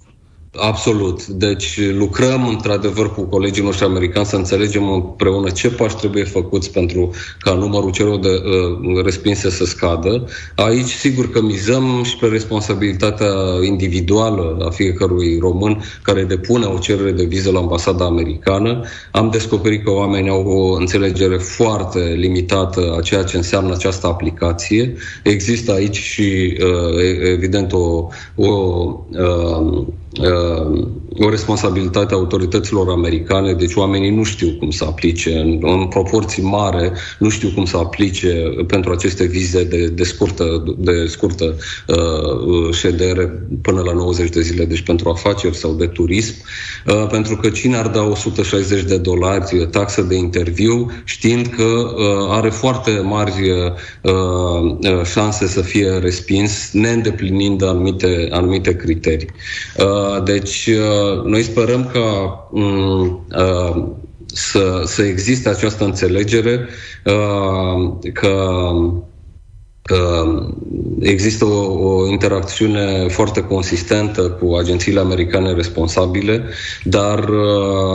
Absolut. 0.58 1.26
Deci 1.26 1.80
lucrăm 1.92 2.48
într-adevăr 2.48 3.14
cu 3.14 3.22
colegii 3.22 3.62
noștri 3.62 3.84
americani 3.84 4.26
să 4.26 4.36
înțelegem 4.36 4.92
împreună 4.92 5.50
ce 5.50 5.70
pași 5.70 5.96
trebuie 5.96 6.24
făcuți 6.24 6.70
pentru 6.70 7.10
ca 7.38 7.54
numărul 7.54 7.90
celor 7.90 8.18
de 8.18 8.28
uh, 8.28 9.02
respinse 9.04 9.50
să 9.50 9.64
scadă. 9.64 10.28
Aici 10.56 10.90
sigur 10.90 11.30
că 11.30 11.42
mizăm 11.42 12.02
și 12.04 12.16
pe 12.16 12.26
responsabilitatea 12.26 13.32
individuală 13.62 14.56
a 14.66 14.70
fiecărui 14.70 15.38
român 15.38 15.82
care 16.02 16.24
depune 16.24 16.64
o 16.64 16.78
cerere 16.78 17.12
de 17.12 17.24
viză 17.24 17.50
la 17.50 17.58
ambasada 17.58 18.04
americană. 18.04 18.84
Am 19.12 19.30
descoperit 19.30 19.84
că 19.84 19.90
oamenii 19.90 20.30
au 20.30 20.42
o 20.46 20.74
înțelegere 20.74 21.36
foarte 21.36 21.98
limitată 21.98 22.94
a 22.98 23.00
ceea 23.00 23.22
ce 23.22 23.36
înseamnă 23.36 23.74
această 23.74 24.06
aplicație. 24.06 24.94
Există 25.22 25.72
aici 25.72 25.98
și 25.98 26.58
uh, 26.60 27.30
evident 27.32 27.72
o, 27.72 28.06
o 28.34 28.48
uh, 29.10 29.62
uh, 29.70 29.86
o 31.18 31.30
responsabilitate 31.30 32.14
a 32.14 32.16
autorităților 32.16 32.88
americane, 32.88 33.52
deci 33.52 33.74
oamenii 33.74 34.10
nu 34.10 34.22
știu 34.22 34.56
cum 34.58 34.70
să 34.70 34.84
aplice, 34.84 35.38
în, 35.38 35.58
în 35.62 35.86
proporții 35.86 36.42
mare, 36.42 36.92
nu 37.18 37.28
știu 37.28 37.48
cum 37.54 37.64
să 37.64 37.76
aplice 37.76 38.54
pentru 38.66 38.92
aceste 38.92 39.24
vize 39.24 39.64
de, 39.64 39.86
de 39.86 40.04
scurtă, 40.04 40.74
de 40.78 41.06
scurtă 41.06 41.56
uh, 41.86 42.74
ședere 42.74 43.46
până 43.62 43.80
la 43.80 43.92
90 43.92 44.30
de 44.30 44.40
zile, 44.40 44.64
deci 44.64 44.80
pentru 44.80 45.08
afaceri 45.08 45.56
sau 45.56 45.72
de 45.72 45.86
turism, 45.86 46.34
uh, 46.86 47.06
pentru 47.10 47.36
că 47.36 47.48
cine 47.48 47.76
ar 47.76 47.88
da 47.88 48.02
160 48.02 48.82
de 48.82 48.96
dolari 48.96 49.68
taxă 49.70 50.02
de 50.02 50.14
interviu, 50.16 50.90
știind 51.04 51.46
că 51.46 51.62
uh, 51.62 51.94
are 52.28 52.50
foarte 52.50 52.90
mari 52.90 53.50
uh, 53.50 54.12
uh, 54.12 55.04
șanse 55.04 55.46
să 55.46 55.60
fie 55.60 55.88
respins, 55.90 56.70
neîndeplinind 56.72 57.62
anumite, 57.62 58.28
anumite 58.30 58.76
criterii. 58.76 59.28
Uh, 59.78 60.01
deci, 60.24 60.66
uh, 60.66 61.22
noi 61.24 61.42
sperăm 61.42 61.90
că 61.92 62.00
mm, 62.50 63.26
uh, 63.36 63.84
să, 64.26 64.82
să 64.84 65.02
existe 65.02 65.48
această 65.48 65.84
înțelegere 65.84 66.68
că 68.12 68.12
că 68.12 68.70
există 71.00 71.44
o, 71.44 71.88
o 71.88 72.08
interacțiune 72.08 73.08
foarte 73.08 73.40
consistentă 73.40 74.22
cu 74.22 74.54
agențiile 74.54 75.00
americane 75.00 75.52
responsabile, 75.52 76.44
dar 76.84 77.28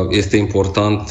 este 0.10 0.38
important 0.38 1.10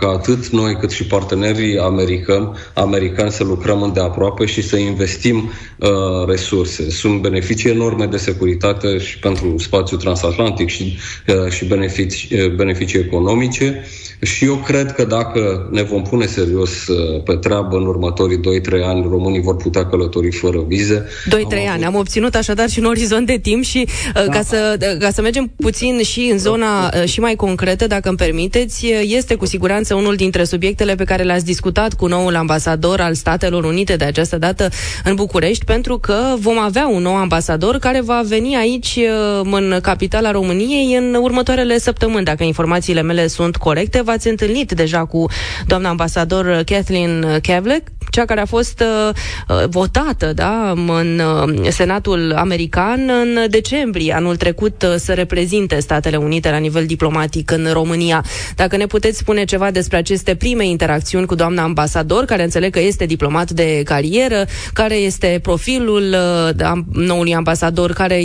ca 0.00 0.08
atât 0.08 0.48
noi 0.48 0.76
cât 0.76 0.90
și 0.90 1.04
partenerii 1.04 1.78
americani, 1.78 2.50
americani 2.74 3.30
să 3.30 3.44
lucrăm 3.44 3.82
îndeaproape 3.82 4.44
și 4.44 4.62
să 4.62 4.76
investim 4.76 5.50
uh, 5.78 6.26
resurse. 6.26 6.90
Sunt 6.90 7.20
beneficii 7.20 7.70
enorme 7.70 8.06
de 8.06 8.16
securitate 8.16 8.98
și 8.98 9.18
pentru 9.18 9.54
spațiul 9.58 10.00
transatlantic 10.00 10.68
și, 10.68 10.98
uh, 11.26 11.50
și 11.50 11.64
beneficii, 11.64 12.40
uh, 12.40 12.54
beneficii 12.54 12.98
economice 12.98 13.84
și 14.20 14.44
eu 14.44 14.54
cred 14.54 14.92
că 14.92 15.04
dacă 15.04 15.68
ne 15.70 15.82
vom 15.82 16.02
pune 16.02 16.26
serios 16.26 16.86
uh, 16.86 17.22
pe 17.22 17.36
treabă 17.36 17.76
în 17.76 17.86
următorii 17.86 18.38
2-3 18.38 18.40
ani, 18.84 19.06
românii 19.10 19.40
vor 19.40 19.56
putea 19.56 19.86
călători 19.86 20.17
fără 20.40 20.64
vize. 20.66 21.06
2-3 21.28 21.32
am 21.32 21.72
ani. 21.72 21.84
Am 21.84 21.94
obținut 21.94 22.34
așadar 22.34 22.68
și 22.68 22.78
un 22.78 22.84
orizont 22.84 23.26
de 23.26 23.38
timp 23.38 23.64
și 23.64 23.86
uh, 23.86 24.12
da. 24.14 24.32
ca, 24.32 24.42
să, 24.42 24.76
uh, 24.80 24.98
ca 24.98 25.10
să 25.10 25.22
mergem 25.22 25.50
puțin 25.56 26.02
și 26.02 26.28
în 26.32 26.38
zona 26.38 26.90
și 27.04 27.20
mai 27.20 27.34
concretă, 27.34 27.86
dacă 27.86 28.08
îmi 28.08 28.16
permiteți, 28.16 28.86
este 29.02 29.34
cu 29.34 29.46
siguranță 29.46 29.94
unul 29.94 30.14
dintre 30.14 30.44
subiectele 30.44 30.94
pe 30.94 31.04
care 31.04 31.22
le-ați 31.22 31.44
discutat 31.44 31.94
cu 31.94 32.06
noul 32.06 32.36
ambasador 32.36 33.00
al 33.00 33.14
Statelor 33.14 33.64
Unite 33.64 33.96
de 33.96 34.04
această 34.04 34.38
dată 34.38 34.68
în 35.04 35.14
București, 35.14 35.64
pentru 35.64 35.98
că 35.98 36.34
vom 36.38 36.58
avea 36.58 36.86
un 36.86 37.02
nou 37.02 37.16
ambasador 37.16 37.78
care 37.78 38.00
va 38.00 38.22
veni 38.26 38.56
aici 38.56 38.98
în 39.42 39.78
capitala 39.82 40.30
României 40.30 40.96
în 40.96 41.14
următoarele 41.14 41.78
săptămâni, 41.78 42.24
dacă 42.24 42.44
informațiile 42.44 43.02
mele 43.02 43.26
sunt 43.26 43.56
corecte 43.56 44.02
v-ați 44.02 44.28
întâlnit 44.28 44.72
deja 44.72 45.04
cu 45.04 45.26
doamna 45.66 45.88
ambasador 45.88 46.62
Kathleen 46.64 47.38
Kevlek, 47.42 47.82
cea 48.10 48.24
care 48.24 48.40
a 48.40 48.44
fost 48.44 48.80
uh, 48.80 49.14
uh, 49.48 49.68
votată 49.68 50.32
da, 50.32 50.74
în 50.86 51.20
uh, 51.20 51.68
Senatul 51.70 52.32
American 52.36 53.08
în 53.08 53.50
decembrie 53.50 54.14
anul 54.14 54.36
trecut 54.36 54.82
uh, 54.82 54.94
să 54.96 55.12
reprezinte 55.12 55.80
Statele 55.80 56.16
Unite 56.16 56.50
la 56.50 56.56
nivel 56.56 56.86
diplomatic 56.86 57.50
în 57.50 57.68
România. 57.72 58.24
Dacă 58.56 58.76
ne 58.76 58.86
puteți 58.86 59.18
spune 59.18 59.44
ceva 59.44 59.70
despre 59.70 59.96
aceste 59.96 60.34
prime 60.34 60.66
interacțiuni 60.66 61.26
cu 61.26 61.34
doamna 61.34 61.62
ambasador, 61.62 62.24
care 62.24 62.42
înțeleg 62.42 62.72
că 62.72 62.80
este 62.80 63.06
diplomat 63.06 63.50
de 63.50 63.82
carieră, 63.84 64.46
care 64.72 64.94
este 64.94 65.38
profilul 65.42 66.16
uh, 66.62 66.70
noului 66.92 67.34
ambasador, 67.34 67.92
care 67.92 68.22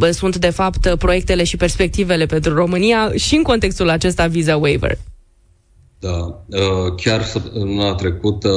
uh, 0.00 0.08
sunt 0.10 0.36
de 0.36 0.50
fapt 0.50 0.94
proiectele 0.94 1.44
și 1.44 1.56
perspectivele 1.56 2.26
pentru 2.26 2.54
România 2.54 3.12
și 3.16 3.34
în 3.34 3.42
contextul 3.42 3.88
acesta 3.88 4.26
visa 4.26 4.56
waiver. 4.56 4.98
Da, 6.00 6.44
uh, 6.46 6.94
chiar 6.96 7.24
săptămâna 7.24 7.94
trecută, 7.94 8.48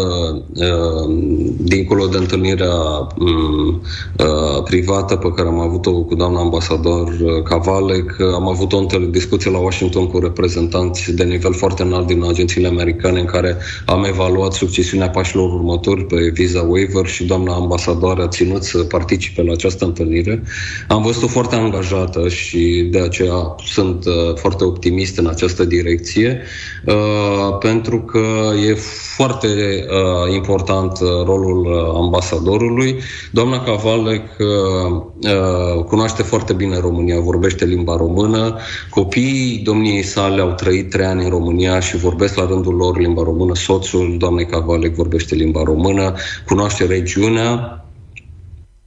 uh, 0.56 1.16
dincolo 1.58 2.08
de 2.08 2.18
întâlnirea 2.18 2.74
mm, 3.16 3.82
uh, 4.18 4.64
privată 4.64 5.16
pe 5.16 5.32
care 5.36 5.48
am 5.48 5.60
avut-o 5.60 6.04
cu 6.04 6.16
doamna 6.16 6.40
ambasador 6.40 7.10
Cavalec, 7.44 8.20
am 8.36 8.48
avut 8.48 8.74
o 8.74 8.86
discuție 9.10 9.52
la 9.52 9.58
Washington 9.58 10.08
cu 10.08 10.20
reprezentanți 10.20 11.12
de 11.12 11.24
nivel 11.24 11.54
foarte 11.54 11.84
înalt 11.84 12.08
din 12.08 12.24
agențiile 12.24 12.68
americane 12.68 13.20
în 13.20 13.26
care 13.26 13.58
am 13.86 14.04
evaluat 14.04 14.54
succesiunea 14.54 15.10
pașilor 15.10 15.54
următori 15.54 16.06
pe 16.06 16.30
visa 16.34 16.62
waiver 16.62 17.06
și 17.06 17.24
doamna 17.24 17.54
ambasadoare 17.54 18.22
a 18.22 18.28
ținut 18.28 18.64
să 18.64 18.78
participe 18.78 19.44
la 19.44 19.52
această 19.52 19.86
întâlnire. 19.86 20.44
Am 20.88 21.02
văzut-o 21.02 21.28
foarte 21.28 21.56
angajată 21.56 22.28
și 22.28 22.88
de 22.92 23.00
aceea 23.00 23.56
sunt 23.66 24.06
foarte 24.36 24.64
optimist 24.64 25.18
în 25.18 25.28
această 25.28 25.66
direcție. 25.66 26.42
Uh, 26.86 27.31
pentru 27.60 28.00
că 28.00 28.20
e 28.68 28.74
foarte 29.16 29.48
uh, 29.48 30.34
important 30.34 31.00
uh, 31.00 31.08
rolul 31.26 31.66
uh, 31.66 31.94
ambasadorului. 31.96 32.96
Doamna 33.32 33.64
Cavalec 33.64 34.24
uh, 34.40 35.02
uh, 35.22 35.84
cunoaște 35.84 36.24
foarte 36.24 36.54
bine 36.54 36.80
România, 36.80 37.20
vorbește 37.20 37.66
limba 37.66 37.96
română. 37.96 38.58
Copiii 38.90 39.62
domniei 39.64 40.04
sale 40.04 40.42
au 40.42 40.52
trăit 40.52 40.90
trei 40.90 41.06
ani 41.06 41.24
în 41.24 41.30
România 41.30 41.80
și 41.80 41.98
vorbesc 41.98 42.36
la 42.36 42.46
rândul 42.46 42.76
lor 42.76 43.00
limba 43.00 43.24
română. 43.24 43.56
Soțul 43.56 44.16
doamnei 44.18 44.46
Cavalec 44.46 44.96
vorbește 44.96 45.36
limba 45.36 45.64
română, 45.64 46.14
cunoaște 46.46 46.86
regiunea 46.86 47.82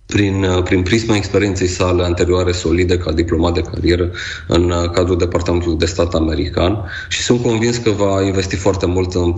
prin, 0.07 0.43
uh, 0.43 0.63
prin 0.63 0.83
prisma 0.83 1.17
experienței 1.17 1.67
sale 1.67 2.03
anterioare 2.03 2.53
solide 2.53 2.99
ca 2.99 3.13
diplomat 3.13 3.55
de 3.55 3.61
carieră 3.61 4.11
în 4.49 4.71
uh, 4.71 4.91
cadrul 4.91 5.19
Departamentului 5.19 5.79
de 5.79 5.87
Stat 5.87 6.15
american 6.15 6.85
și 7.09 7.23
sunt 7.23 7.43
convins 7.43 7.77
că 7.77 7.91
va 7.91 8.23
investi 8.23 8.57
foarte 8.57 8.87
mult 8.87 9.15
în, 9.15 9.35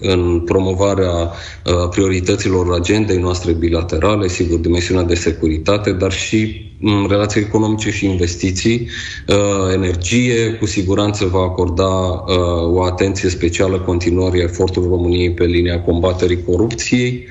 în 0.00 0.40
promovarea 0.40 1.12
uh, 1.12 1.88
priorităților 1.90 2.74
agendei 2.74 3.18
noastre 3.18 3.52
bilaterale, 3.52 4.28
sigur, 4.28 4.58
dimensiunea 4.58 5.02
de 5.02 5.14
securitate, 5.14 5.92
dar 5.92 6.12
și 6.12 6.70
în 6.80 7.06
relații 7.08 7.40
economice 7.40 7.90
și 7.90 8.06
investiții, 8.06 8.88
energie, 9.72 10.52
cu 10.52 10.66
siguranță 10.66 11.24
va 11.24 11.40
acorda 11.40 12.24
o 12.64 12.82
atenție 12.82 13.28
specială 13.28 13.78
continuării 13.78 14.42
eforturilor 14.42 14.96
României 14.96 15.32
pe 15.32 15.44
linia 15.44 15.80
combaterii 15.80 16.42
corupției, 16.42 17.26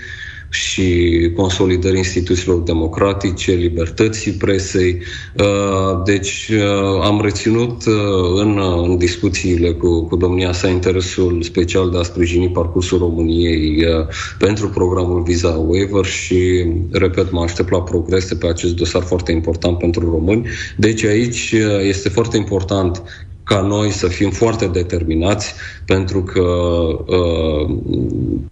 și 0.56 1.10
consolidării 1.36 1.98
instituțiilor 1.98 2.60
democratice, 2.60 3.52
libertății 3.52 4.32
presei. 4.32 5.02
Uh, 5.40 6.02
deci 6.06 6.52
uh, 6.54 7.02
am 7.04 7.22
reținut 7.22 7.86
uh, 7.86 7.94
în, 8.36 8.60
în 8.84 8.98
discuțiile 8.98 9.72
cu, 9.72 10.06
cu 10.08 10.16
domnia 10.16 10.52
sa 10.52 10.68
interesul 10.68 11.42
special 11.44 11.90
de 11.90 11.98
a 11.98 12.04
sprijini 12.04 12.50
parcursul 12.50 12.98
României 12.98 13.86
pentru 14.38 14.70
programul 14.70 15.24
Visa 15.24 15.50
Waiver 15.68 16.06
și, 16.06 16.66
repet, 16.92 17.32
mă 17.32 17.42
aștept 17.42 17.72
la 17.72 17.82
progrese 17.82 18.36
pe 18.36 18.48
acest 18.48 18.76
dosar 18.76 19.02
foarte 19.02 19.32
important 19.32 19.78
pentru 19.78 20.10
români. 20.10 20.48
Deci 20.78 21.04
aici 21.04 21.54
este 21.82 22.10
foarte 22.10 22.38
important 22.38 23.04
ca 23.44 23.62
noi 23.62 23.90
să 23.90 24.08
fim 24.08 24.30
foarte 24.30 24.66
determinați, 24.66 25.54
pentru 25.86 26.24
că 26.24 26.42
uh, 27.06 27.56
Mm, 27.86 28.52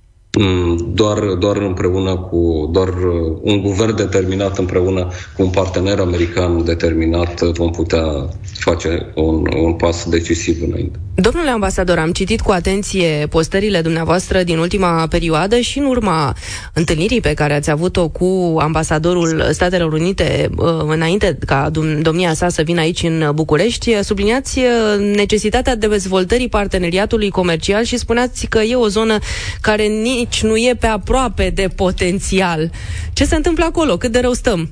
doar, 0.93 1.19
doar 1.19 1.57
împreună 1.57 2.15
cu 2.17 2.69
doar 2.71 2.87
uh, 2.87 3.37
un 3.41 3.61
guvern 3.61 3.95
determinat 3.95 4.57
împreună 4.57 5.07
cu 5.35 5.41
un 5.41 5.49
partener 5.49 5.99
american 5.99 6.63
determinat 6.65 7.41
vom 7.41 7.71
putea 7.71 8.29
face 8.53 9.11
un, 9.15 9.47
un 9.63 9.73
pas 9.73 10.09
decisiv 10.09 10.61
înainte. 10.67 10.99
Domnule 11.15 11.49
ambasador, 11.49 11.97
am 11.97 12.11
citit 12.11 12.41
cu 12.41 12.51
atenție 12.51 13.27
postările 13.29 13.81
dumneavoastră 13.81 14.43
din 14.43 14.57
ultima 14.57 15.07
perioadă 15.07 15.59
și 15.59 15.79
în 15.79 15.85
urma 15.85 16.35
întâlnirii 16.73 17.21
pe 17.21 17.33
care 17.33 17.53
ați 17.53 17.69
avut-o 17.69 18.07
cu 18.07 18.57
ambasadorul 18.59 19.47
Statelor 19.51 19.93
Unite 19.93 20.49
uh, 20.57 20.67
înainte 20.87 21.37
ca 21.45 21.69
domnia 22.01 22.33
sa 22.33 22.49
să 22.49 22.61
vină 22.61 22.79
aici 22.79 23.03
în 23.03 23.31
București, 23.33 24.03
subliniați 24.03 24.59
uh, 24.59 25.15
necesitatea 25.15 25.75
de 25.75 25.87
dezvoltării 25.87 26.49
parteneriatului 26.49 27.29
comercial 27.29 27.83
și 27.83 27.97
spuneați 27.97 28.45
că 28.45 28.59
e 28.59 28.75
o 28.75 28.87
zonă 28.87 29.17
care 29.61 29.87
nici 30.23 30.43
nu 30.43 30.57
e 30.57 30.75
pe 30.79 30.87
aproape 30.87 31.49
de 31.49 31.67
potențial. 31.67 32.71
Ce 33.13 33.25
se 33.25 33.35
întâmplă 33.35 33.63
acolo? 33.63 33.97
Cât 33.97 34.11
de 34.11 34.19
rău 34.19 34.33
stăm? 34.33 34.69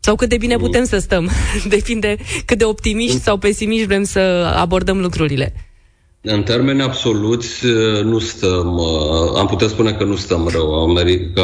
Sau 0.00 0.16
cât 0.16 0.28
de 0.28 0.36
bine 0.36 0.56
putem 0.56 0.84
să 0.84 0.98
stăm. 0.98 1.30
Depinde 1.68 2.16
cât 2.44 2.58
de 2.58 2.64
optimiști 2.64 3.20
sau 3.20 3.36
pesimiști 3.36 3.86
vrem 3.86 4.02
să 4.02 4.18
abordăm 4.56 5.00
lucrurile. 5.00 5.52
În 6.30 6.42
termeni 6.42 6.82
absoluți, 6.82 7.66
uh, 7.66 8.02
nu 8.04 8.18
stăm, 8.18 8.76
uh, 8.76 9.38
am 9.38 9.46
putea 9.46 9.68
spune 9.68 9.92
că 9.92 10.04
nu 10.04 10.16
stăm 10.16 10.48
rău. 10.52 10.88
America, 10.88 11.42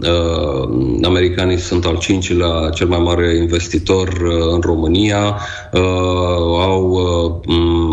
uh, 0.00 0.68
americanii 1.02 1.58
sunt 1.58 1.84
al 1.84 1.98
cincilea 1.98 2.70
cel 2.74 2.86
mai 2.86 2.98
mare 2.98 3.36
investitor 3.36 4.08
în 4.52 4.60
România, 4.60 5.38
au 6.60 7.00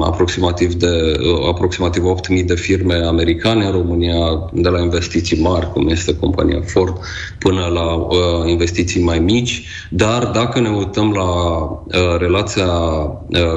aproximativ, 0.03 0.73
de, 0.73 1.19
aproximativ 1.47 2.03
8.000 2.03 2.45
de 2.45 2.55
firme 2.55 2.93
americane 2.93 3.65
în 3.65 3.71
România, 3.71 4.49
de 4.53 4.69
la 4.69 4.79
investiții 4.79 5.41
mari, 5.41 5.71
cum 5.71 5.87
este 5.87 6.15
compania 6.15 6.61
Ford, 6.65 6.97
până 7.39 7.65
la 7.73 8.07
investiții 8.49 9.03
mai 9.03 9.19
mici, 9.19 9.63
dar 9.89 10.25
dacă 10.25 10.59
ne 10.59 10.69
uităm 10.69 11.11
la 11.11 12.17
relația 12.17 12.67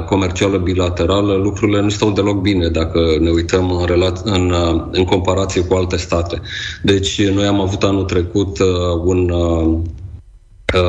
comercială 0.08 0.58
bilaterală, 0.58 1.34
lucrurile 1.34 1.80
nu 1.80 1.88
stau 1.88 2.10
deloc 2.10 2.40
bine 2.40 2.68
dacă 2.72 3.16
ne 3.20 3.30
uităm 3.30 3.70
în, 3.70 3.86
rela- 3.86 4.22
în, 4.24 4.54
în 4.90 5.04
comparație 5.04 5.64
cu 5.64 5.74
alte 5.74 5.96
state. 5.96 6.40
Deci 6.82 7.28
noi 7.28 7.46
am 7.46 7.60
avut 7.60 7.82
anul 7.82 8.04
trecut 8.04 8.58
uh, 8.58 8.66
un 9.04 9.30
uh, 9.30 9.52
Uh, 9.62 9.78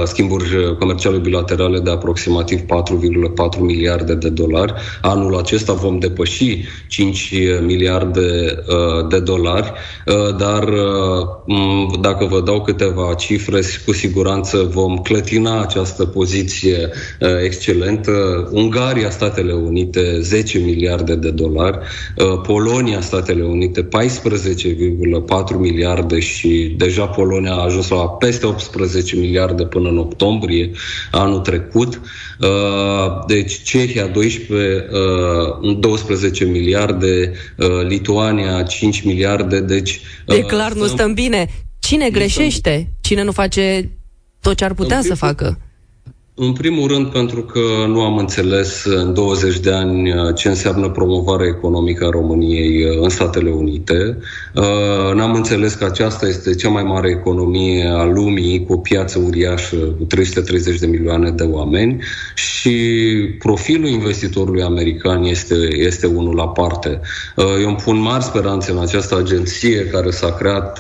schimburi 0.06 0.76
comerciale 0.80 1.18
bilaterale 1.18 1.80
de 1.80 1.90
aproximativ 1.90 2.60
4,4 2.60 3.60
miliarde 3.60 4.16
de 4.16 4.30
dolari. 4.30 4.74
Anul 5.02 5.38
acesta 5.38 5.74
vom 5.74 6.00
depăși 6.00 6.64
5 6.88 7.34
miliarde 7.62 8.22
uh, 8.68 9.08
de 9.10 9.20
dolari, 9.20 9.72
uh, 10.06 10.36
dar 10.38 10.70
dacă 12.02 12.26
vă 12.26 12.42
dau 12.42 12.62
câteva 12.62 13.14
cifre, 13.14 13.60
cu 13.86 13.94
siguranță 13.94 14.58
vom 14.58 14.98
clătina 14.98 15.62
această 15.62 16.06
poziție 16.06 16.90
excelentă. 17.44 18.12
Ungaria, 18.52 19.10
Statele 19.10 19.54
Unite, 19.54 20.20
10 20.22 20.58
miliarde 20.58 21.16
de 21.16 21.30
dolari, 21.30 21.80
Polonia, 22.44 23.02
Statele 23.02 23.44
Unite, 23.44 23.88
14,4 23.88 23.88
miliarde 25.58 26.20
și 26.20 26.76
deja 26.78 27.06
Polonia 27.06 27.54
a 27.54 27.64
ajuns 27.64 27.90
la 27.90 28.10
peste 28.10 28.46
18 28.46 29.16
miliarde 29.16 29.64
până 29.74 29.90
în 29.90 29.98
octombrie 29.98 30.72
anul 31.12 31.40
trecut. 31.40 32.02
Uh, 32.40 33.26
deci 33.28 33.62
Cehia 33.62 34.08
12, 34.08 34.88
12 35.80 36.44
uh, 36.44 36.52
miliarde, 36.52 37.34
uh, 37.58 37.68
Lituania 37.88 38.64
5 38.64 39.02
miliarde, 39.02 39.60
deci... 39.60 40.02
E 40.28 40.40
clar, 40.40 40.74
nu 40.74 40.86
stăm 40.86 41.14
bine. 41.14 41.50
Cine 41.80 42.10
greșește? 42.10 42.94
Cine 43.02 43.24
nu 43.24 43.32
face 43.32 43.90
tot 44.42 44.56
ce 44.56 44.64
ar 44.64 44.74
putea 44.74 45.02
să 45.02 45.16
facă? 45.16 45.58
În 46.36 46.54
primul 46.54 46.88
rând 46.88 47.08
pentru 47.08 47.42
că 47.42 47.60
nu 47.88 48.02
am 48.02 48.18
înțeles 48.18 48.84
în 48.86 49.14
20 49.14 49.60
de 49.60 49.72
ani 49.72 50.12
uh, 50.12 50.36
ce 50.36 50.48
înseamnă 50.48 50.90
promovarea 50.90 51.48
economică 51.48 52.06
a 52.06 52.10
României 52.10 52.84
uh, 52.84 52.98
în 53.02 53.10
Statele 53.10 53.50
Unite. 53.50 54.18
Uh, 54.56 55.14
n-am 55.16 55.34
înțeles 55.34 55.74
că 55.74 55.86
aceasta 55.86 56.28
este 56.28 56.56
cea 56.56 56.70
mai 56.70 56.84
mare 56.84 57.10
economie 57.10 57.86
a 57.88 58.04
lumii 58.04 58.66
cu 58.66 58.74
o 58.74 58.78
piață 58.78 59.20
uriașă 59.20 59.76
cu 59.76 60.04
330 60.04 60.80
de 60.80 60.86
milioane 60.86 61.30
de 61.30 61.44
oameni 61.44 62.04
și 62.36 62.78
profilul 63.40 63.88
investitorului 63.88 64.62
american 64.62 65.24
este, 65.24 65.56
este 65.72 66.08
unul 66.08 66.40
aparte. 66.40 67.02
Eu 67.62 67.68
îmi 67.68 67.82
pun 67.84 68.00
mari 68.00 68.24
speranțe 68.24 68.72
în 68.72 68.80
această 68.80 69.18
agenție 69.18 69.86
care 69.86 70.10
s-a 70.10 70.32
creat 70.34 70.80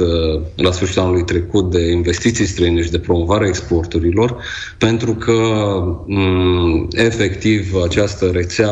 la 0.55 0.71
sfârșitul 0.71 1.01
anului 1.01 1.23
trecut 1.23 1.71
de 1.71 1.91
investiții 1.91 2.45
străine 2.45 2.81
și 2.81 2.91
de 2.91 2.99
promovare 2.99 3.47
exporturilor, 3.47 4.37
pentru 4.77 5.13
că 5.13 5.42
Mm, 6.05 6.87
efectiv 6.91 7.75
această 7.83 8.25
rețea 8.25 8.71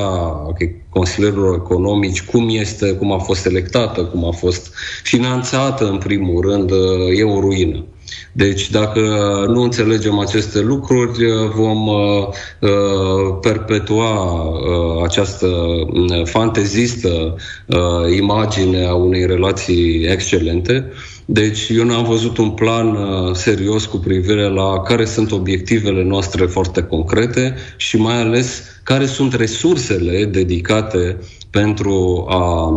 consilierilor 0.90 1.56
economici, 1.56 2.24
cum 2.24 2.50
este, 2.50 2.94
cum 2.94 3.12
a 3.12 3.18
fost 3.18 3.42
selectată, 3.42 4.04
cum 4.04 4.26
a 4.26 4.32
fost 4.32 4.74
finanțată 5.04 5.90
în 5.90 5.98
primul 5.98 6.42
rând, 6.42 6.72
e 7.18 7.24
o 7.24 7.40
ruină. 7.40 7.86
Deci 8.32 8.69
dacă 8.69 9.00
nu 9.47 9.62
înțelegem 9.62 10.19
aceste 10.19 10.60
lucruri, 10.60 11.26
vom 11.56 11.88
uh, 11.88 12.28
uh 12.60 13.38
perpetua 13.41 14.32
uh, 14.32 15.04
această 15.04 15.47
mm, 15.93 16.26
fantezistă 16.26 17.36
uh, 17.65 18.15
imagine 18.17 18.86
a 18.86 18.93
unei 18.93 19.26
relații 19.26 20.06
excelente. 20.06 20.91
Deci 21.26 21.69
eu 21.69 21.84
nu 21.84 21.93
am 21.93 22.04
văzut 22.04 22.38
un 22.38 22.50
plan 22.50 22.88
uh, 22.88 23.36
serios 23.36 23.86
cu 23.86 23.97
privire 23.97 24.50
la 24.50 24.82
care 24.82 25.06
sunt 25.06 25.32
obiectivele 25.32 26.04
noastre 26.04 26.45
foarte 26.45 26.84
concrete 26.84 27.56
și 27.78 27.97
mai 27.97 28.21
ales 28.21 28.63
care 28.84 29.06
sunt 29.06 29.34
resursele 29.34 30.26
dedicate 30.26 31.17
pentru 31.50 32.26
a 32.30 32.69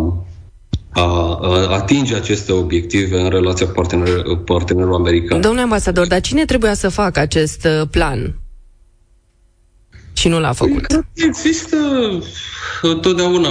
a, 0.95 1.39
atinge 1.71 2.15
aceste 2.15 2.53
obiective 2.53 3.21
în 3.21 3.29
relația 3.29 3.67
cu 3.67 3.73
partener, 3.73 4.23
partenerul 4.45 4.95
american. 4.95 5.41
Domnule 5.41 5.63
ambasador, 5.63 6.07
dar 6.07 6.21
cine 6.21 6.45
trebuia 6.45 6.75
să 6.75 6.89
facă 6.89 7.21
acest 7.21 7.65
uh, 7.65 7.89
plan? 7.91 8.35
Și 10.15 10.29
nu 10.29 10.41
l-a 10.41 10.53
făcut. 10.53 10.87
Există 11.15 11.77
întotdeauna 12.83 13.49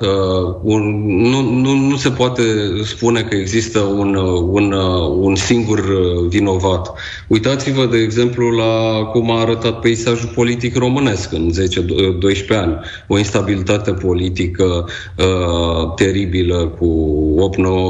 uh, 0.00 0.54
un, 0.62 1.06
nu, 1.06 1.40
nu, 1.40 1.74
nu 1.74 1.96
se 1.96 2.10
poate 2.10 2.42
spune 2.84 3.22
că 3.22 3.36
există 3.36 3.78
un, 3.78 4.14
un, 4.50 4.72
un 5.18 5.34
singur 5.34 5.84
vinovat. 6.28 6.92
Uitați-vă, 7.28 7.86
de 7.86 7.98
exemplu, 7.98 8.50
la 8.50 9.04
cum 9.04 9.30
a 9.30 9.40
arătat 9.40 9.80
peisajul 9.80 10.30
politic 10.34 10.76
românesc 10.76 11.32
în 11.32 11.50
10-12 11.50 12.48
ani. 12.48 12.78
O 13.06 13.18
instabilitate 13.18 13.92
politică 13.92 14.88
uh, 15.16 15.94
teribilă 15.94 16.74
cu 16.78 16.90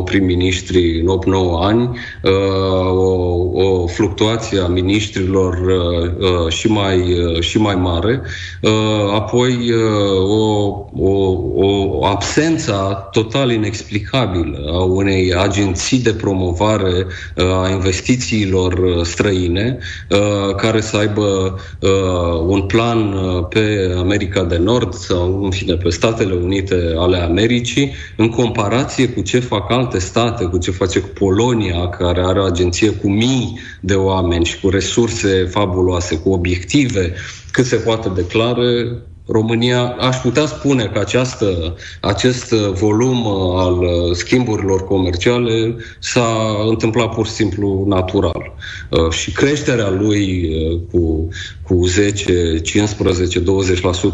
8-9 0.02 0.04
prim-ministri 0.04 1.00
în 1.00 1.18
8-9 1.18 1.30
ani, 1.60 1.98
o, 2.90 3.12
o 3.52 3.86
fluctuație 3.86 4.60
a 4.60 4.66
ministrilor 4.66 5.58
și 6.48 6.66
mai, 6.70 7.16
și 7.40 7.58
mai 7.58 7.74
mare, 7.74 8.07
apoi 9.14 9.72
o, 10.18 10.86
o, 10.96 11.10
o 11.98 12.04
absență 12.04 13.08
total 13.12 13.50
inexplicabilă 13.50 14.70
a 14.72 14.82
unei 14.82 15.34
agenții 15.34 15.98
de 15.98 16.12
promovare 16.12 17.06
a 17.36 17.68
investițiilor 17.70 19.04
străine 19.04 19.78
care 20.56 20.80
să 20.80 20.96
aibă 20.96 21.58
un 22.46 22.62
plan 22.62 23.14
pe 23.48 23.94
America 23.98 24.44
de 24.44 24.56
Nord 24.56 24.94
sau, 24.94 25.44
în 25.44 25.50
fine, 25.50 25.74
pe 25.74 25.88
Statele 25.88 26.34
Unite 26.34 26.94
ale 26.96 27.16
Americii, 27.16 27.94
în 28.16 28.28
comparație 28.28 29.08
cu 29.08 29.20
ce 29.20 29.38
fac 29.38 29.70
alte 29.70 29.98
state, 29.98 30.44
cu 30.44 30.58
ce 30.58 30.70
face 30.70 31.00
Polonia, 31.00 31.88
care 31.88 32.20
are 32.24 32.40
o 32.40 32.44
agenție 32.44 32.90
cu 32.90 33.08
mii 33.08 33.60
de 33.80 33.94
oameni 33.94 34.44
și 34.44 34.60
cu 34.60 34.68
resurse 34.68 35.48
fabuloase, 35.50 36.18
cu 36.18 36.30
obiective 36.30 37.14
cât 37.50 37.66
se 37.66 37.76
poate 37.76 38.08
declare, 38.08 38.98
România, 39.28 39.96
aș 39.98 40.16
putea 40.16 40.46
spune 40.46 40.84
că 40.84 40.98
această, 40.98 41.76
acest 42.00 42.50
volum 42.52 43.26
al 43.56 43.86
schimburilor 44.14 44.84
comerciale 44.84 45.76
s-a 45.98 46.26
întâmplat 46.68 47.14
pur 47.14 47.26
și 47.26 47.32
simplu 47.32 47.84
natural. 47.86 48.54
Uh, 48.90 49.10
și 49.10 49.32
creșterea 49.32 49.90
lui 49.90 50.48
uh, 50.48 50.80
cu, 50.90 51.28
cu 51.62 51.86
10, 51.86 52.60
15, 52.60 53.40
20% 53.40 53.44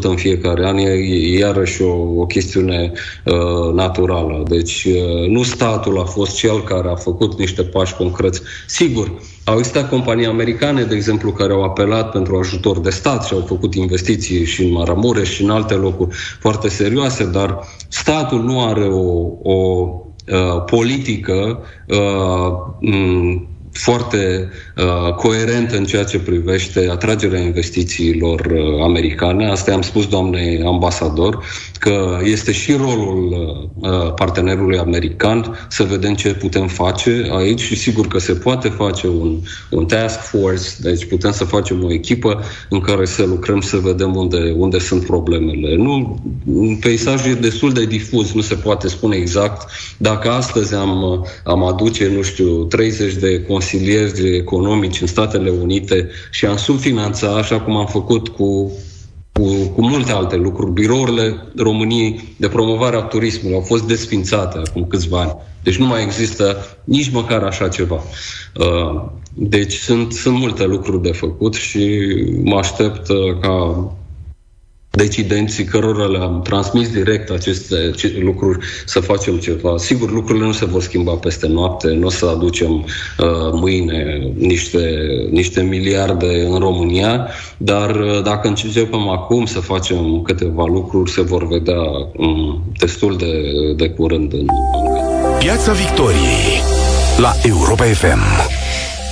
în 0.01 0.15
fiecare 0.15 0.67
an 0.67 0.77
e 0.77 1.37
iarăși 1.37 1.81
o, 1.81 1.93
o 2.19 2.25
chestiune 2.25 2.91
uh, 3.25 3.73
naturală. 3.73 4.43
Deci 4.49 4.83
uh, 4.85 5.27
nu 5.27 5.43
statul 5.43 5.99
a 5.99 6.05
fost 6.05 6.35
cel 6.35 6.63
care 6.63 6.87
a 6.87 6.95
făcut 6.95 7.39
niște 7.39 7.63
pași 7.63 7.95
concreți. 7.95 8.41
Sigur, 8.67 9.11
au 9.45 9.57
existat 9.57 9.89
companii 9.89 10.25
americane, 10.25 10.83
de 10.83 10.95
exemplu, 10.95 11.31
care 11.31 11.53
au 11.53 11.63
apelat 11.63 12.11
pentru 12.11 12.37
ajutor 12.37 12.79
de 12.79 12.89
stat 12.89 13.25
și 13.25 13.33
au 13.33 13.43
făcut 13.47 13.75
investiții 13.75 14.45
și 14.45 14.63
în 14.63 14.71
Maramureș 14.71 15.29
și 15.29 15.43
în 15.43 15.49
alte 15.49 15.73
locuri 15.73 16.15
foarte 16.39 16.69
serioase, 16.69 17.25
dar 17.25 17.59
statul 17.87 18.43
nu 18.43 18.63
are 18.63 18.83
o, 18.83 19.27
o 19.43 19.87
uh, 20.31 20.63
politică 20.65 21.59
uh, 21.87 21.97
foarte 23.77 24.49
uh, 24.75 25.13
coerent 25.13 25.71
în 25.71 25.85
ceea 25.85 26.03
ce 26.03 26.19
privește 26.19 26.87
atragerea 26.89 27.39
investițiilor 27.39 28.39
uh, 28.39 28.83
americane. 28.83 29.49
Asta 29.49 29.73
am 29.73 29.81
spus 29.81 30.07
doamnei 30.07 30.63
ambasador, 30.65 31.43
că 31.79 32.19
este 32.23 32.51
și 32.51 32.71
rolul 32.73 33.33
uh, 33.75 34.13
partenerului 34.13 34.77
american 34.77 35.67
să 35.69 35.83
vedem 35.83 36.13
ce 36.13 36.33
putem 36.33 36.67
face 36.67 37.29
aici 37.31 37.61
și 37.61 37.75
sigur 37.75 38.07
că 38.07 38.19
se 38.19 38.33
poate 38.33 38.69
face 38.69 39.07
un, 39.07 39.39
un 39.69 39.85
task 39.85 40.19
force, 40.19 40.69
deci 40.79 41.05
putem 41.05 41.31
să 41.31 41.43
facem 41.43 41.83
o 41.83 41.93
echipă 41.93 42.43
în 42.69 42.79
care 42.79 43.05
să 43.05 43.23
lucrăm 43.25 43.61
să 43.61 43.77
vedem 43.77 44.15
unde, 44.15 44.53
unde 44.57 44.79
sunt 44.79 45.05
problemele. 45.05 45.75
Nu, 45.75 46.19
peisajul 46.79 47.31
e 47.31 47.33
destul 47.33 47.71
de 47.73 47.85
difuz, 47.85 48.31
nu 48.31 48.41
se 48.41 48.55
poate 48.55 48.87
spune 48.87 49.15
exact. 49.15 49.69
Dacă 49.97 50.29
astăzi 50.29 50.73
am, 50.73 51.25
am 51.43 51.63
aduce, 51.63 52.11
nu 52.15 52.21
știu, 52.21 52.63
30 52.63 53.13
de 53.13 53.41
consilieri 53.65 54.35
economici 54.35 55.01
în 55.01 55.07
Statele 55.07 55.49
Unite 55.49 56.09
și 56.31 56.45
am 56.45 56.57
subfinanța, 56.57 57.27
așa 57.35 57.59
cum 57.59 57.75
am 57.75 57.85
făcut 57.85 58.27
cu 58.27 58.71
cu, 59.31 59.47
cu 59.75 59.81
multe 59.81 60.11
alte 60.11 60.35
lucruri. 60.35 60.71
Birourile 60.71 61.37
României 61.57 62.35
de 62.37 62.47
promovare 62.47 62.95
a 62.95 63.01
turismului 63.01 63.55
au 63.55 63.61
fost 63.61 63.87
desfințate 63.87 64.57
acum 64.57 64.87
câțiva 64.87 65.19
ani. 65.21 65.35
Deci 65.63 65.77
nu 65.77 65.85
mai 65.85 66.03
există 66.03 66.57
nici 66.83 67.11
măcar 67.11 67.43
așa 67.43 67.67
ceva. 67.67 68.03
Uh, 68.55 69.03
deci 69.33 69.73
sunt, 69.73 70.13
sunt 70.13 70.37
multe 70.37 70.65
lucruri 70.65 71.01
de 71.01 71.11
făcut 71.11 71.53
și 71.53 72.03
mă 72.43 72.55
aștept 72.55 73.09
uh, 73.09 73.39
ca 73.41 73.87
decidenții 74.95 75.63
cărora 75.63 76.05
le-am 76.05 76.41
transmis 76.41 76.89
direct 76.89 77.29
aceste 77.29 77.93
lucruri 78.19 78.65
să 78.85 78.99
facem 78.99 79.37
ceva. 79.37 79.77
Sigur, 79.77 80.11
lucrurile 80.11 80.45
nu 80.45 80.51
se 80.51 80.65
vor 80.65 80.81
schimba 80.81 81.11
peste 81.11 81.47
noapte, 81.47 81.87
nu 81.87 82.05
o 82.05 82.09
să 82.09 82.25
aducem 82.25 82.71
uh, 82.71 82.85
mâine 83.51 84.31
niște, 84.37 84.79
niște 85.31 85.61
miliarde 85.61 86.45
în 86.49 86.59
România, 86.59 87.27
dar 87.57 87.95
uh, 87.95 88.21
dacă 88.23 88.47
începem 88.47 89.09
acum 89.09 89.45
să 89.45 89.59
facem 89.59 90.21
câteva 90.23 90.65
lucruri, 90.65 91.11
se 91.11 91.21
vor 91.21 91.47
vedea 91.47 91.81
um, 92.15 92.63
destul 92.79 93.17
de, 93.17 93.33
de 93.75 93.89
curând 93.89 94.33
în 94.33 94.45
Piața 95.39 95.71
Victoriei 95.71 96.61
la 97.17 97.31
Europa 97.43 97.83
FM. 97.83 98.63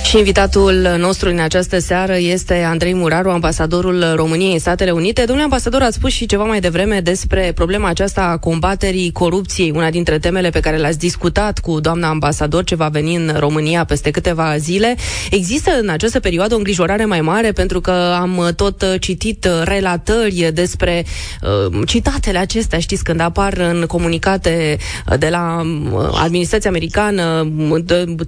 Și 0.04 0.18
invitatul 0.18 0.94
nostru 0.98 1.28
în 1.28 1.38
această 1.38 1.78
seară 1.78 2.16
este 2.16 2.54
Andrei 2.54 2.94
Muraru, 2.94 3.30
ambasadorul 3.30 4.12
României 4.14 4.52
în 4.52 4.58
Statele 4.58 4.90
Unite. 4.90 5.20
Domnule 5.20 5.42
ambasador, 5.42 5.82
ați 5.82 5.96
spus 5.96 6.12
și 6.12 6.26
ceva 6.26 6.44
mai 6.44 6.60
devreme 6.60 7.00
despre 7.00 7.52
problema 7.54 7.88
aceasta 7.88 8.22
a 8.22 8.36
combaterii 8.36 9.12
corupției, 9.12 9.72
una 9.74 9.90
dintre 9.90 10.18
temele 10.18 10.50
pe 10.50 10.60
care 10.60 10.76
le-ați 10.76 10.98
discutat 10.98 11.58
cu 11.58 11.80
doamna 11.80 12.08
ambasador 12.08 12.64
ce 12.64 12.74
va 12.74 12.88
veni 12.88 13.14
în 13.14 13.34
România 13.38 13.84
peste 13.84 14.10
câteva 14.10 14.56
zile. 14.56 14.96
Există 15.30 15.70
în 15.80 15.88
această 15.88 16.20
perioadă 16.20 16.54
o 16.54 16.56
îngrijorare 16.56 17.04
mai 17.04 17.20
mare 17.20 17.52
pentru 17.52 17.80
că 17.80 18.16
am 18.20 18.52
tot 18.56 18.96
citit 19.00 19.48
relatări 19.64 20.50
despre 20.54 21.04
uh, 21.42 21.78
citatele 21.86 22.38
acestea, 22.38 22.78
știți, 22.78 23.04
când 23.04 23.20
apar 23.20 23.52
în 23.52 23.84
comunicate 23.86 24.76
de 25.18 25.28
la 25.28 25.62
uh, 25.64 26.18
administrația 26.22 26.70
americană 26.70 27.52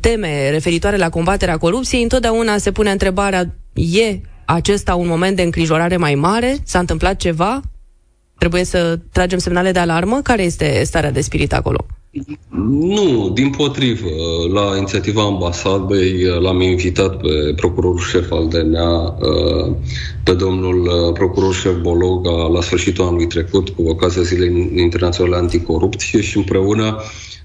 teme 0.00 0.50
referitoare 0.50 0.96
la 0.96 1.08
combaterea 1.08 1.52
corupției, 1.52 1.65
întotdeauna 2.02 2.58
se 2.58 2.72
pune 2.72 2.90
întrebarea, 2.90 3.54
e 3.74 4.20
acesta 4.44 4.94
un 4.94 5.06
moment 5.06 5.36
de 5.36 5.42
îngrijorare 5.42 5.96
mai 5.96 6.14
mare? 6.14 6.56
S-a 6.64 6.78
întâmplat 6.78 7.16
ceva? 7.16 7.60
Trebuie 8.38 8.64
să 8.64 8.98
tragem 9.12 9.38
semnale 9.38 9.72
de 9.72 9.78
alarmă? 9.78 10.20
Care 10.22 10.42
este 10.42 10.82
starea 10.84 11.10
de 11.10 11.20
spirit 11.20 11.52
acolo? 11.52 11.86
Nu, 12.68 13.30
din 13.34 13.50
potrivă. 13.50 14.08
La 14.52 14.76
inițiativa 14.76 15.22
ambasadei 15.22 16.24
l-am 16.40 16.60
invitat 16.60 17.16
pe 17.16 17.52
procurorul 17.56 17.98
șef 17.98 18.30
al 18.30 18.48
DNA, 18.48 19.14
pe 20.24 20.32
domnul 20.32 21.12
procuror 21.12 21.54
șef 21.54 21.76
Bologa, 21.80 22.30
la 22.30 22.60
sfârșitul 22.60 23.04
anului 23.04 23.26
trecut, 23.26 23.68
cu 23.68 23.82
ocazia 23.82 24.22
Zilei 24.22 24.72
Internaționale 24.76 25.36
Anticorupție 25.36 26.20
și 26.20 26.36
împreună 26.36 26.96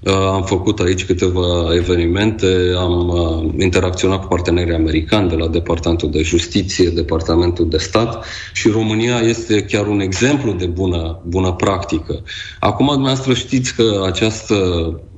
Uh, 0.04 0.12
am 0.12 0.42
făcut 0.42 0.80
aici 0.80 1.04
câteva 1.04 1.74
evenimente, 1.74 2.46
am 2.76 3.08
uh, 3.08 3.62
interacționat 3.62 4.20
cu 4.20 4.26
partenerii 4.26 4.74
americani 4.74 5.28
de 5.28 5.34
la 5.34 5.48
Departamentul 5.48 6.10
de 6.10 6.22
Justiție, 6.22 6.88
Departamentul 6.88 7.68
de 7.68 7.76
Stat 7.76 8.24
și 8.52 8.68
România 8.68 9.18
este 9.18 9.62
chiar 9.62 9.86
un 9.86 10.00
exemplu 10.00 10.52
de 10.52 10.66
bună, 10.66 11.20
bună 11.26 11.52
practică. 11.52 12.22
Acum, 12.60 12.86
dumneavoastră 12.86 13.34
știți 13.34 13.74
că 13.74 14.02
această, 14.06 14.54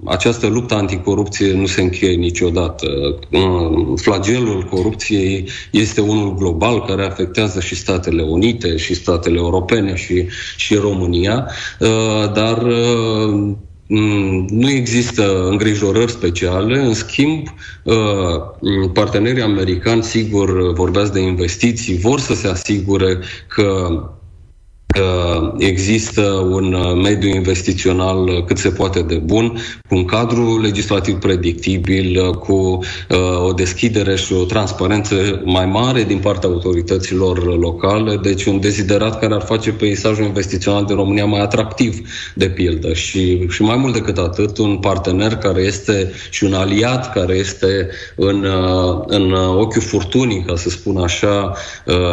această 0.04 0.46
luptă 0.46 0.74
anticorupție 0.74 1.52
nu 1.52 1.66
se 1.66 1.82
încheie 1.82 2.14
niciodată. 2.14 2.86
Uh, 3.30 3.92
flagelul 3.96 4.62
corupției 4.70 5.48
este 5.70 6.00
unul 6.00 6.34
global 6.34 6.84
care 6.84 7.04
afectează 7.04 7.60
și 7.60 7.74
Statele 7.74 8.22
Unite, 8.22 8.76
și 8.76 8.94
statele 8.94 9.36
europene, 9.36 9.94
și, 9.94 10.26
și 10.56 10.74
România, 10.74 11.48
dar 12.34 12.66
Mm, 13.86 14.46
nu 14.50 14.70
există 14.70 15.48
îngrijorări 15.48 16.10
speciale, 16.10 16.78
în 16.78 16.94
schimb, 16.94 17.46
uh, 17.82 17.94
partenerii 18.92 19.42
americani, 19.42 20.02
sigur, 20.02 20.72
vorbeați 20.72 21.12
de 21.12 21.20
investiții, 21.20 21.98
vor 21.98 22.20
să 22.20 22.34
se 22.34 22.48
asigure 22.48 23.18
că 23.48 23.88
există 25.58 26.22
un 26.50 26.72
uh, 26.72 26.94
mediu 27.02 27.28
investițional 27.28 28.28
uh, 28.28 28.44
cât 28.44 28.58
se 28.58 28.68
poate 28.68 29.02
de 29.02 29.14
bun, 29.14 29.58
cu 29.88 29.94
un 29.94 30.04
cadru 30.04 30.60
legislativ 30.60 31.14
predictibil, 31.18 32.20
uh, 32.20 32.36
cu 32.36 32.78
o 33.46 33.52
deschidere 33.52 34.16
și 34.16 34.32
o 34.32 34.44
transparență 34.44 35.42
mai 35.44 35.66
mare 35.66 36.02
din 36.02 36.18
partea 36.18 36.48
autorităților 36.48 37.58
locale, 37.58 38.16
deci 38.16 38.44
un 38.44 38.60
deziderat 38.60 39.20
care 39.20 39.34
ar 39.34 39.42
face 39.42 39.72
peisajul 39.72 40.24
investițional 40.24 40.84
din 40.84 40.96
România 40.96 41.24
mai 41.24 41.40
atractiv, 41.40 42.08
de 42.34 42.48
pildă. 42.48 42.92
Și, 42.92 43.48
și 43.48 43.62
mai 43.62 43.76
mult 43.76 43.92
decât 43.92 44.18
atât, 44.18 44.58
un 44.58 44.76
partener 44.76 45.36
care 45.36 45.62
este 45.62 46.12
și 46.30 46.44
un 46.44 46.52
aliat 46.52 47.12
care 47.12 47.34
este 47.34 47.88
în, 48.16 48.46
în 49.06 49.32
ochiul 49.32 49.82
furtunii, 49.82 50.44
ca 50.46 50.56
să 50.56 50.70
spun 50.70 50.96
așa, 50.96 51.52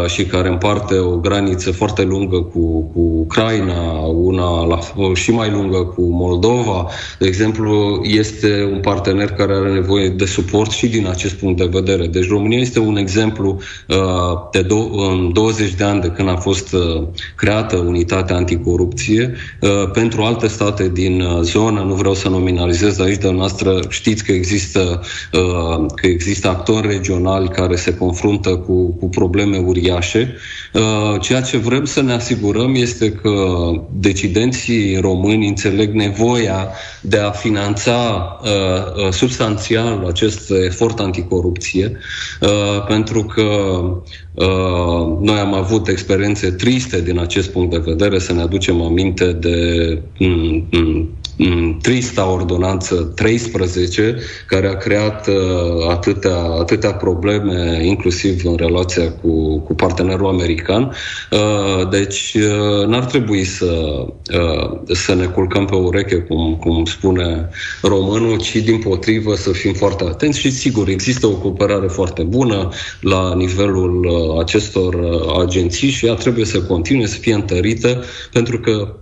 și 0.07 0.25
care 0.25 0.47
împarte 0.47 0.97
o 0.97 1.17
graniță 1.17 1.71
foarte 1.71 2.03
lungă 2.03 2.41
cu 2.41 2.70
cu 2.93 2.99
Ucraina, 2.99 3.91
una 4.05 4.65
la, 4.65 4.79
și 5.13 5.31
mai 5.31 5.51
lungă 5.51 5.77
cu 5.77 6.01
Moldova, 6.01 6.87
de 7.19 7.27
exemplu, 7.27 8.01
este 8.03 8.69
un 8.73 8.79
partener 8.79 9.31
care 9.31 9.53
are 9.53 9.71
nevoie 9.71 10.09
de 10.09 10.25
suport 10.25 10.71
și 10.71 10.87
din 10.87 11.07
acest 11.07 11.33
punct 11.33 11.57
de 11.57 11.69
vedere. 11.71 12.07
Deci 12.07 12.27
România 12.27 12.59
este 12.59 12.79
un 12.79 12.97
exemplu 12.97 13.59
uh, 13.87 13.97
de 14.51 14.63
do- 14.63 15.09
în 15.11 15.33
20 15.33 15.73
de 15.73 15.83
ani 15.83 16.01
de 16.01 16.07
când 16.07 16.29
a 16.29 16.35
fost 16.35 16.73
uh, 16.73 17.03
creată 17.35 17.77
unitatea 17.77 18.35
anticorupție 18.35 19.33
uh, 19.61 19.91
pentru 19.93 20.21
alte 20.21 20.47
state 20.47 20.89
din 20.89 21.21
uh, 21.21 21.39
zonă, 21.41 21.79
nu 21.79 21.93
vreau 21.93 22.13
să 22.13 22.29
nominalizez 22.29 22.99
aici, 22.99 23.21
dar 23.21 23.31
noastră 23.31 23.79
știți 23.89 24.23
că 24.23 24.31
există, 24.31 25.01
uh, 25.33 25.85
că 25.95 26.07
există 26.07 26.49
actori 26.49 26.87
regionali 26.87 27.49
care 27.49 27.75
se 27.75 27.95
confruntă 27.95 28.49
cu, 28.49 28.95
cu 28.99 29.09
probleme 29.09 29.57
uriașe. 29.57 30.35
Uh, 30.73 31.19
ceea 31.21 31.41
ce 31.41 31.57
vrem 31.57 31.85
să 31.85 32.01
ne 32.01 32.13
asigurăm 32.13 32.60
este 32.69 33.11
că 33.11 33.33
decidenții 33.91 34.97
români 34.99 35.47
înțeleg 35.47 35.93
nevoia 35.93 36.67
de 37.01 37.17
a 37.17 37.31
finanța 37.31 38.39
uh, 38.41 38.49
uh, 38.49 39.11
substanțial 39.11 40.05
acest 40.07 40.51
efort 40.51 40.99
anticorupție, 40.99 41.97
uh, 42.41 42.85
pentru 42.87 43.23
că 43.23 43.41
uh, 43.41 43.97
noi 45.19 45.37
am 45.39 45.53
avut 45.53 45.87
experiențe 45.87 46.51
triste 46.51 47.01
din 47.01 47.19
acest 47.19 47.49
punct 47.49 47.71
de 47.71 47.81
vedere, 47.85 48.19
să 48.19 48.33
ne 48.33 48.41
aducem 48.41 48.81
aminte 48.81 49.31
de 49.31 50.01
mm, 50.17 50.67
mm, 50.69 51.77
trista 51.81 52.31
ordonanță 52.31 52.95
13, 53.15 54.17
care 54.47 54.67
a 54.67 54.77
creat 54.77 55.27
uh, 55.27 55.35
atâtea, 55.89 56.37
atâtea 56.59 56.93
probleme, 56.93 57.85
inclusiv 57.85 58.41
în 58.45 58.55
relația 58.55 59.11
cu, 59.11 59.59
cu 59.59 59.73
partenerul 59.73 60.27
american. 60.27 60.93
Uh, 61.31 61.89
deci 61.89 62.33
uh, 62.33 62.87
n-ar 62.87 63.05
trebui 63.05 63.43
să, 63.43 64.05
să 64.85 65.13
ne 65.13 65.25
culcăm 65.25 65.65
pe 65.65 65.75
ureche, 65.75 66.15
cum, 66.15 66.55
cum 66.55 66.85
spune 66.85 67.49
românul, 67.81 68.39
ci 68.39 68.55
din 68.55 68.77
potrivă 68.79 69.35
să 69.35 69.51
fim 69.51 69.73
foarte 69.73 70.03
atenți 70.03 70.39
și 70.39 70.51
sigur 70.51 70.87
există 70.89 71.27
o 71.27 71.35
cooperare 71.35 71.87
foarte 71.87 72.23
bună 72.23 72.69
la 73.01 73.33
nivelul 73.35 74.07
acestor 74.39 74.99
agenții 75.39 75.89
și 75.89 76.05
ea 76.05 76.13
trebuie 76.13 76.45
să 76.45 76.61
continue 76.61 77.05
să 77.05 77.17
fie 77.17 77.33
întărită 77.33 78.03
pentru 78.31 78.59
că 78.59 78.95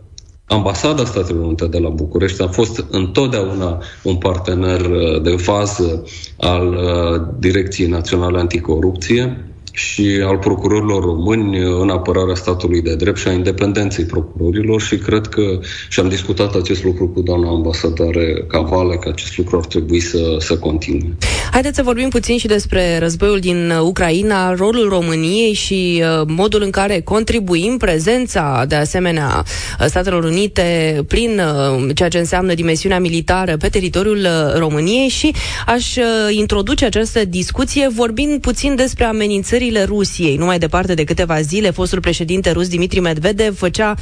Ambasada 0.50 1.06
Statelor 1.06 1.46
Unite 1.46 1.68
de 1.68 1.78
la 1.78 1.90
București 1.90 2.42
a 2.42 2.48
fost 2.48 2.86
întotdeauna 2.90 3.82
un 4.04 4.16
partener 4.16 4.80
uh, 4.80 5.22
de 5.22 5.36
fază 5.36 6.04
al 6.38 6.68
uh, 6.68 7.22
Direcției 7.40 7.88
Naționale 7.88 8.40
Anticorupție 8.40 9.44
și 9.80 10.22
al 10.26 10.38
procurorilor 10.38 11.04
români 11.04 11.58
în 11.82 11.90
apărarea 11.90 12.36
statului 12.36 12.82
de 12.82 12.96
drept 12.96 13.18
și 13.18 13.28
a 13.28 13.32
independenței 13.32 14.06
procurorilor 14.06 14.82
și 14.82 14.98
cred 14.98 15.28
că 15.28 15.60
și 15.90 16.00
am 16.00 16.10
discutat 16.10 16.56
acest 16.56 16.84
lucru 16.84 17.08
cu 17.08 17.22
doamna 17.22 17.50
ambasadare 17.50 18.46
Cavale, 18.48 18.96
că 18.96 19.10
acest 19.10 19.38
lucru 19.38 19.58
ar 19.58 19.66
trebui 19.66 20.00
să, 20.00 20.36
să 20.40 20.58
continue. 20.58 21.18
Haideți 21.52 21.76
să 21.76 21.84
vorbim 21.84 22.10
puțin 22.10 22.38
și 22.38 22.48
despre 22.48 22.98
războiul 22.98 23.40
din 23.40 23.72
Ucraina, 23.82 24.54
rolul 24.54 24.90
României 24.90 25.54
și 25.54 26.04
uh, 26.04 26.26
modul 26.28 26.62
în 26.62 26.70
care 26.70 27.02
contribuim 27.02 27.78
prezența, 27.78 28.66
de 28.68 28.76
asemenea, 28.76 29.44
Statelor 29.88 30.24
Unite 30.24 31.04
prin 31.08 31.40
uh, 31.40 31.90
ceea 31.96 32.10
ce 32.10 32.18
înseamnă 32.18 32.54
dimensiunea 32.54 33.00
militară 33.00 33.58
pe 33.58 33.68
teritoriul 33.68 34.18
uh, 34.18 34.58
României 34.58 35.08
și 35.08 35.34
aș 35.66 35.96
introduce 36.30 36.86
această 36.86 37.26
discuție 37.26 37.88
vorbind 37.96 38.42
puțin 38.42 38.76
despre 38.76 39.04
amenințări 39.04 39.69
amenințările 39.70 39.84
Rusiei. 39.84 40.38
Nu 40.38 40.46
mai 40.46 40.60
departe 40.60 40.94
de 40.94 41.04
câteva 41.04 41.42
zile, 41.42 41.72
fostul 41.72 42.00
președinte 42.00 42.52
rus 42.52 42.68
Dimitri 42.68 43.00
Medvedev 43.00 43.58
făcea 43.58 43.96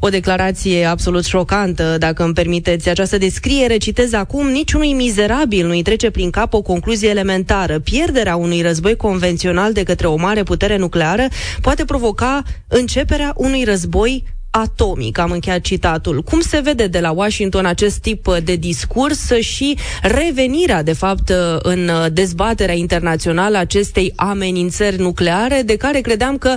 o 0.00 0.08
declarație 0.08 0.84
absolut 0.84 1.24
șocantă, 1.24 1.96
dacă 1.98 2.24
îmi 2.24 2.34
permiteți 2.34 2.88
această 2.88 3.18
descriere, 3.18 3.76
citez 3.76 4.12
acum, 4.12 4.48
niciunui 4.48 4.92
mizerabil 4.92 5.66
nu-i 5.66 5.82
trece 5.82 6.10
prin 6.10 6.30
cap 6.30 6.54
o 6.54 6.62
concluzie 6.62 7.08
elementară. 7.08 7.78
Pierderea 7.78 8.36
unui 8.36 8.62
război 8.62 8.96
convențional 8.96 9.72
de 9.72 9.82
către 9.82 10.06
o 10.06 10.16
mare 10.16 10.42
putere 10.42 10.76
nucleară 10.76 11.28
poate 11.60 11.84
provoca 11.84 12.42
începerea 12.68 13.32
unui 13.36 13.64
război 13.64 14.24
atomic, 14.50 15.18
am 15.18 15.30
încheiat 15.30 15.60
citatul. 15.60 16.22
Cum 16.22 16.40
se 16.40 16.60
vede 16.60 16.86
de 16.86 17.00
la 17.00 17.10
Washington 17.10 17.66
acest 17.66 17.98
tip 17.98 18.26
uh, 18.26 18.36
de 18.44 18.56
discurs 18.56 19.30
și 19.30 19.78
revenirea, 20.02 20.82
de 20.82 20.92
fapt, 20.92 21.28
uh, 21.28 21.36
în 21.62 21.88
uh, 21.88 22.06
dezbaterea 22.12 22.74
internațională 22.74 23.58
acestei 23.58 24.12
amenințări 24.16 24.98
nucleare, 24.98 25.62
de 25.62 25.76
care 25.76 26.00
credeam 26.00 26.38
că 26.38 26.54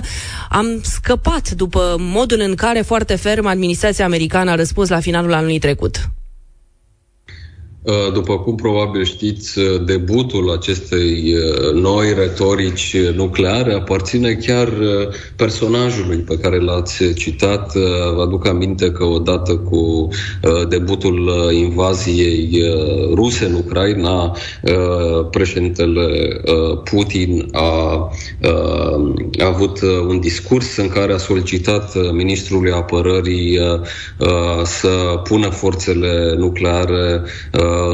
am 0.48 0.80
scăpat 0.82 1.50
după 1.50 1.96
modul 1.98 2.40
în 2.40 2.54
care 2.54 2.80
foarte 2.80 3.14
ferm 3.14 3.46
administrația 3.46 4.04
americană 4.04 4.50
a 4.50 4.54
răspuns 4.54 4.88
la 4.88 5.00
finalul 5.00 5.32
anului 5.32 5.58
trecut? 5.58 6.08
Uh, 7.84 8.12
după 8.12 8.38
cum 8.38 8.54
probabil 8.54 9.04
știți, 9.04 9.58
uh, 9.58 9.84
debutul 9.84 10.50
acestei 10.50 11.34
uh, 11.34 11.72
noi 11.72 12.14
retorici 12.14 12.96
nucleare 13.14 13.74
aparține 13.74 14.32
chiar 14.32 14.72
personajului 15.36 16.16
pe 16.16 16.38
care 16.38 16.58
l-ați 16.58 17.12
citat. 17.14 17.72
Vă 18.14 18.22
aduc 18.22 18.46
aminte 18.46 18.90
că 18.90 19.04
odată 19.04 19.56
cu 19.56 20.08
debutul 20.68 21.30
invaziei 21.52 22.62
ruse 23.14 23.44
în 23.44 23.54
Ucraina, 23.54 24.36
președintele 25.30 26.40
Putin 26.90 27.48
a, 27.52 28.10
a 29.38 29.46
avut 29.46 29.80
un 30.08 30.20
discurs 30.20 30.76
în 30.76 30.88
care 30.88 31.12
a 31.12 31.16
solicitat 31.16 32.12
ministrului 32.12 32.72
apărării 32.72 33.58
să 34.64 35.20
pună 35.24 35.48
forțele 35.48 36.34
nucleare 36.36 37.22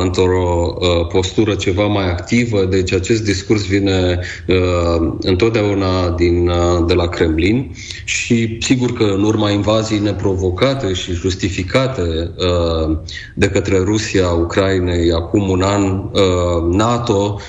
într-o 0.02 0.76
uh, 0.78 1.06
postură 1.06 1.54
ceva 1.54 1.86
mai 1.86 2.10
activă, 2.10 2.64
deci 2.64 2.92
acest 2.92 3.24
discurs 3.24 3.66
vine 3.66 4.20
uh, 4.46 5.12
întotdeauna 5.20 6.10
din, 6.10 6.48
uh, 6.48 6.84
de 6.86 6.94
la 6.94 7.08
Kremlin 7.08 7.74
și 8.04 8.58
sigur 8.60 8.92
că 8.92 9.04
în 9.04 9.22
urma 9.22 9.50
invaziei 9.50 9.98
neprovocate 9.98 10.92
și 10.92 11.12
justificate 11.12 12.30
de 13.34 13.48
către 13.48 13.78
Rusia, 13.78 14.28
Ucrainei, 14.28 15.12
acum 15.12 15.48
un 15.48 15.62
an, 15.62 16.00
NATO 16.70 17.40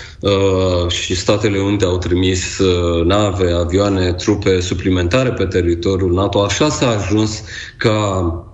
și 0.87 1.15
Statele 1.15 1.59
Unite 1.59 1.85
au 1.85 1.97
trimis 1.97 2.59
nave, 3.05 3.51
avioane, 3.51 4.13
trupe 4.13 4.59
suplimentare 4.59 5.29
pe 5.29 5.45
teritoriul 5.45 6.13
NATO. 6.13 6.39
Așa 6.39 6.69
s-a 6.69 6.89
ajuns 6.89 7.43
ca 7.77 8.50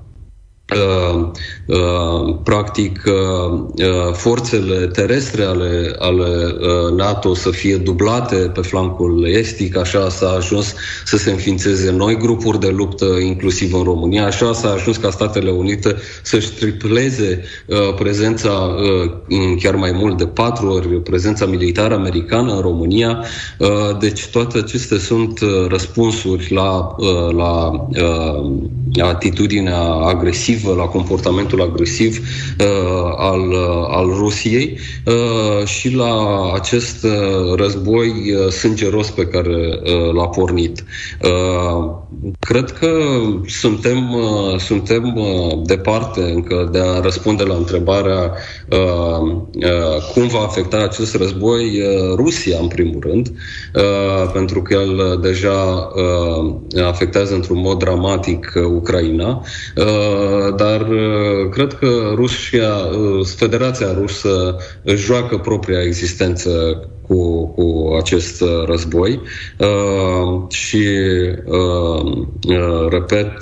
Uh, 0.76 1.32
uh, 1.66 2.36
practic 2.44 3.04
uh, 3.06 3.14
uh, 3.76 4.14
forțele 4.14 4.88
terestre 4.88 5.44
ale, 5.44 5.96
ale 6.00 6.56
uh, 6.60 6.94
NATO 6.96 7.34
să 7.34 7.50
fie 7.50 7.76
dublate 7.76 8.36
pe 8.36 8.62
flancul 8.62 9.28
estic, 9.28 9.78
așa 9.78 10.10
s-a 10.10 10.30
ajuns 10.30 10.74
să 11.06 11.18
se 11.18 11.32
înființeze 11.32 11.92
noi 11.92 12.18
grupuri 12.18 12.60
de 12.60 12.68
luptă, 12.68 13.06
inclusiv 13.06 13.74
în 13.74 13.84
România, 13.84 14.26
așa 14.26 14.54
s-a 14.54 14.72
ajuns 14.72 14.98
ca 14.98 15.10
Statele 15.10 15.52
Unite 15.52 15.96
să-și 16.24 16.52
tripleze 16.52 17.44
uh, 17.66 17.94
prezența 17.96 18.50
uh, 18.50 19.12
chiar 19.60 19.76
mai 19.76 19.92
mult 19.92 20.18
de 20.18 20.26
patru 20.26 20.70
ori 20.70 21.02
prezența 21.02 21.46
militară 21.46 21.94
americană 21.94 22.54
în 22.54 22.62
România. 22.62 23.24
Uh, 23.58 23.98
deci 24.00 24.26
toate 24.26 24.58
acestea 24.58 24.98
sunt 24.98 25.40
uh, 25.40 25.50
răspunsuri 25.68 26.54
la, 26.54 26.96
uh, 26.98 27.34
la 27.36 27.88
uh, 27.90 28.52
atitudinea 29.02 29.82
agresivă 29.82 30.56
agresiv, 30.58 30.78
la 30.78 30.86
comportamentul 30.86 31.62
agresiv 31.62 32.20
uh, 32.60 33.14
al, 33.18 33.40
uh, 33.40 33.88
al 33.88 34.06
Rusiei 34.06 34.80
uh, 35.06 35.68
și 35.68 35.96
la 35.96 36.52
acest 36.54 37.04
uh, 37.04 37.56
război 37.56 38.08
uh, 38.08 38.52
sângeros 38.52 39.10
pe 39.10 39.26
care 39.26 39.80
uh, 39.84 40.14
l-a 40.14 40.28
pornit. 40.28 40.84
Uh, 41.24 41.92
cred 42.40 42.72
că 42.72 42.90
suntem, 43.48 44.14
uh, 44.14 44.60
suntem 44.60 45.16
uh, 45.16 45.60
departe 45.64 46.22
încă 46.22 46.70
de 46.72 46.80
a 46.80 47.00
răspunde 47.00 47.44
la 47.44 47.56
întrebarea 47.56 48.34
uh, 48.70 49.32
uh, 49.54 50.12
cum 50.14 50.28
va 50.28 50.40
afecta 50.40 50.78
acest 50.78 51.16
război 51.16 51.64
uh, 51.64 52.16
Rusia, 52.16 52.58
în 52.62 52.68
primul 52.68 53.00
rând, 53.00 53.28
uh, 53.76 54.32
pentru 54.34 54.62
că 54.62 54.74
el 54.74 55.20
deja 55.22 55.90
uh, 55.96 56.84
afectează 56.84 57.34
într-un 57.34 57.60
mod 57.60 57.78
dramatic 57.78 58.54
uh, 58.56 58.64
Ucraina. 58.64 59.42
Uh, 60.48 60.56
dar 60.56 60.82
uh, 60.82 61.50
cred 61.50 61.74
că 61.74 62.12
Rusia, 62.16 62.76
uh, 62.76 63.26
Federația 63.36 63.94
Rusă 63.94 64.58
își 64.84 65.06
joacă 65.06 65.38
propria 65.38 65.82
existență 65.82 66.50
cu, 67.08 67.48
cu 67.48 67.96
acest 68.00 68.42
uh, 68.42 68.64
război. 68.66 69.22
Și, 70.50 70.88
repet, 72.90 73.34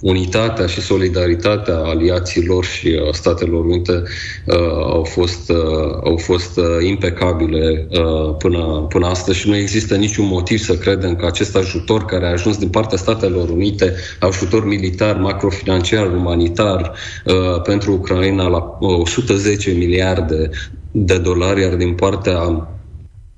unitatea 0.00 0.66
și 0.66 0.80
solidaritatea 0.80 1.76
aliaților 1.76 2.64
și 2.64 3.00
a 3.08 3.12
Statelor 3.12 3.64
Unite 3.64 4.02
uh, 4.46 4.56
au 4.84 5.04
fost, 5.04 5.50
uh, 5.50 5.98
au 6.04 6.16
fost 6.16 6.56
uh, 6.58 6.64
impecabile 6.86 7.86
uh, 7.90 8.34
până, 8.38 8.86
până 8.88 9.06
astăzi. 9.06 9.38
Și 9.38 9.48
nu 9.48 9.56
există 9.56 9.96
niciun 9.96 10.26
motiv 10.26 10.58
să 10.58 10.74
credem 10.74 11.16
că 11.16 11.26
acest 11.26 11.56
ajutor 11.56 12.04
care 12.04 12.26
a 12.26 12.30
ajuns 12.30 12.58
din 12.58 12.68
partea 12.68 12.98
Statelor 12.98 13.48
Unite, 13.48 13.94
ajutor 14.20 14.66
militar, 14.66 15.16
macrofinanciar, 15.16 16.12
umanitar 16.12 16.92
uh, 17.24 17.62
pentru 17.62 17.92
Ucraina 17.92 18.48
la 18.48 18.78
110 18.80 19.70
miliarde 19.70 20.50
de 20.90 21.18
dolari, 21.18 21.60
iar 21.60 21.74
din 21.74 21.94
partea 21.94 22.68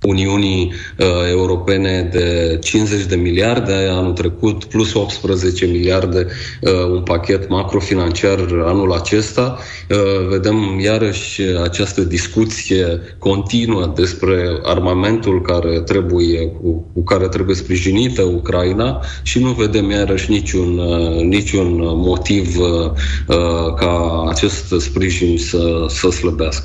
Uniunii 0.02 0.72
uh, 0.98 1.06
Europene 1.30 2.08
de 2.12 2.58
50 2.60 3.04
de 3.04 3.16
miliarde 3.16 3.72
anul 3.90 4.12
trecut, 4.12 4.64
plus 4.64 4.94
18 4.94 5.66
miliarde 5.66 6.26
uh, 6.60 6.72
un 6.90 7.02
pachet 7.02 7.48
macrofinanciar 7.48 8.38
anul 8.64 8.92
acesta. 8.92 9.58
Uh, 9.90 10.28
vedem 10.28 10.78
iarăși 10.80 11.42
această 11.62 12.00
discuție 12.00 13.00
continuă 13.18 13.92
despre 13.96 14.58
armamentul 14.62 15.42
care 15.42 15.80
trebuie, 15.80 16.46
cu, 16.46 16.90
cu 16.94 17.02
care 17.02 17.28
trebuie 17.28 17.56
sprijinită 17.56 18.22
Ucraina 18.22 19.00
și 19.22 19.38
nu 19.38 19.50
vedem 19.50 19.90
iarăși 19.90 20.30
niciun, 20.30 20.78
uh, 20.78 21.20
niciun 21.22 21.76
motiv 21.80 22.58
uh, 22.58 22.90
uh, 23.28 23.74
ca 23.74 24.24
acest 24.28 24.74
sprijin 24.80 25.38
să, 25.38 25.86
să 25.88 26.10
slăbească. 26.10 26.64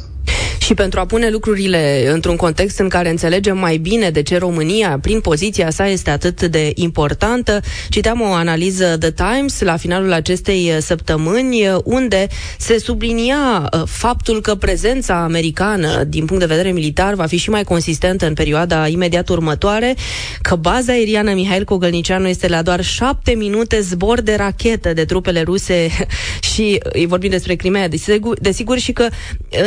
Și 0.67 0.73
pentru 0.73 0.99
a 0.99 1.05
pune 1.05 1.29
lucrurile 1.29 2.09
într-un 2.11 2.35
context 2.35 2.79
în 2.79 2.89
care 2.89 3.09
înțelegem 3.09 3.57
mai 3.57 3.77
bine 3.77 4.09
de 4.09 4.21
ce 4.21 4.37
România, 4.37 4.99
prin 5.01 5.21
poziția 5.21 5.69
sa, 5.69 5.87
este 5.87 6.09
atât 6.09 6.41
de 6.41 6.71
importantă, 6.75 7.59
citeam 7.89 8.21
o 8.21 8.33
analiză 8.33 8.97
The 8.99 9.11
Times 9.11 9.61
la 9.61 9.77
finalul 9.77 10.13
acestei 10.13 10.71
săptămâni, 10.79 11.61
unde 11.83 12.27
se 12.57 12.79
sublinia 12.79 13.69
uh, 13.73 13.81
faptul 13.85 14.41
că 14.41 14.55
prezența 14.55 15.23
americană, 15.23 16.03
din 16.03 16.25
punct 16.25 16.41
de 16.41 16.53
vedere 16.53 16.71
militar, 16.71 17.13
va 17.13 17.25
fi 17.25 17.37
și 17.37 17.49
mai 17.49 17.63
consistentă 17.63 18.27
în 18.27 18.33
perioada 18.33 18.87
imediat 18.87 19.29
următoare, 19.29 19.95
că 20.41 20.55
baza 20.55 20.91
aeriană 20.91 21.33
Mihail 21.33 21.63
Cogălnicianu 21.63 22.27
este 22.27 22.47
la 22.47 22.61
doar 22.61 22.83
șapte 22.83 23.31
minute 23.31 23.79
zbor 23.81 24.21
de 24.21 24.35
rachetă 24.35 24.93
de 24.93 25.05
trupele 25.05 25.41
ruse 25.41 25.89
și 26.53 26.79
îi 26.83 27.05
vorbim 27.05 27.29
despre 27.29 27.55
Crimea, 27.55 27.87
desigur, 27.87 28.39
desigur 28.39 28.77
și 28.77 28.91
că 28.91 29.07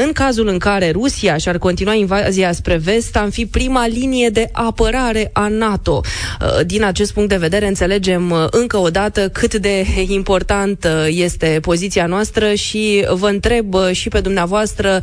în 0.04 0.12
cazul 0.12 0.48
în 0.48 0.58
care 0.58 0.88
Rusia 0.90 1.37
și-ar 1.37 1.59
continua 1.59 1.94
invazia 1.94 2.53
spre 2.53 2.76
vest, 2.76 3.16
am 3.16 3.31
fi 3.31 3.46
prima 3.46 3.87
linie 3.87 4.29
de 4.29 4.48
apărare 4.53 5.31
a 5.33 5.48
NATO. 5.48 6.00
Uh, 6.40 6.66
din 6.66 6.85
acest 6.85 7.12
punct 7.12 7.29
de 7.29 7.37
vedere, 7.37 7.66
înțelegem 7.66 8.31
uh, 8.31 8.44
încă 8.50 8.76
o 8.76 8.90
dată 8.90 9.29
cât 9.29 9.55
de 9.55 9.87
important 10.09 10.88
este 11.07 11.59
poziția 11.62 12.07
noastră 12.07 12.55
și 12.55 13.07
vă 13.12 13.26
întreb 13.29 13.74
uh, 13.74 13.90
și 13.92 14.09
pe 14.09 14.20
dumneavoastră 14.20 15.00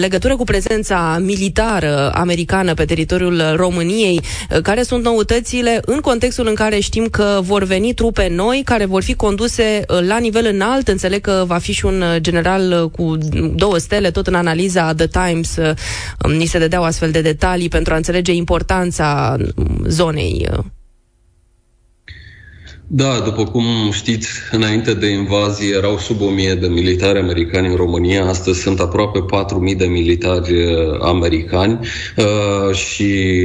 legătură 0.00 0.36
cu 0.36 0.44
prezența 0.44 1.18
militară 1.20 2.10
americană 2.14 2.74
pe 2.74 2.84
teritoriul 2.84 3.42
României, 3.56 4.20
care 4.62 4.82
sunt 4.82 5.04
noutățile 5.04 5.80
în 5.84 6.00
contextul 6.00 6.46
în 6.46 6.54
care 6.54 6.78
știm 6.78 7.06
că 7.10 7.40
vor 7.42 7.64
veni 7.64 7.94
trupe 7.94 8.28
noi 8.34 8.62
care 8.64 8.84
vor 8.84 9.02
fi 9.02 9.14
conduse 9.14 9.84
la 10.06 10.18
nivel 10.18 10.46
înalt. 10.52 10.88
Înțeleg 10.88 11.20
că 11.20 11.44
va 11.46 11.58
fi 11.58 11.72
și 11.72 11.84
un 11.84 12.04
general 12.16 12.90
cu 12.90 13.18
două 13.54 13.78
stele 13.78 14.10
tot 14.10 14.26
în 14.26 14.34
analiza 14.34 14.94
The 14.94 15.06
Times 15.26 15.56
uh, 15.56 15.74
ni 16.36 16.46
se 16.46 16.58
dădeau 16.58 16.82
astfel 16.84 17.10
de 17.10 17.20
detalii 17.20 17.68
pentru 17.68 17.92
a 17.92 17.96
înțelege 17.96 18.32
importanța 18.32 19.36
zonei 19.86 20.48
uh, 20.52 20.64
da, 22.92 23.20
după 23.24 23.44
cum 23.44 23.64
știți, 23.90 24.28
înainte 24.50 24.94
de 24.94 25.06
invazie 25.06 25.74
erau 25.74 25.98
sub 25.98 26.20
1000 26.20 26.54
de 26.54 26.66
militari 26.66 27.18
americani 27.18 27.68
în 27.68 27.76
România, 27.76 28.24
astăzi 28.24 28.60
sunt 28.60 28.80
aproape 28.80 29.20
4000 29.20 29.74
de 29.74 29.84
militari 29.84 30.52
uh, 30.52 30.98
americani 31.00 31.78
uh, 32.16 32.74
și 32.74 33.04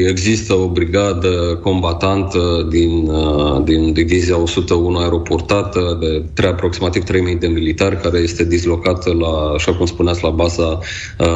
există 0.10 0.54
o 0.54 0.68
brigadă 0.68 1.60
combatantă 1.64 2.68
din, 2.70 3.08
uh, 3.08 3.64
din 3.64 3.94
divizia 3.94 4.42
101 4.42 4.98
aeroportată 4.98 5.98
de 6.00 6.24
tre- 6.34 6.48
aproximativ 6.48 7.04
3000 7.04 7.36
de 7.36 7.48
militari 7.48 8.02
care 8.02 8.18
este 8.18 8.46
dislocată 8.46 9.14
la, 9.14 9.52
așa 9.56 9.74
cum 9.74 9.86
spuneați, 9.86 10.24
la 10.24 10.30
baza 10.30 10.80
uh, 11.20 11.28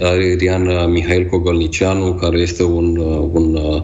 aeriană 0.00 0.86
Mihail 0.90 1.26
Cogolnicianu, 1.26 2.14
care 2.14 2.38
este 2.38 2.62
un, 2.62 2.96
uh, 2.96 3.28
un, 3.32 3.54
uh, 3.54 3.82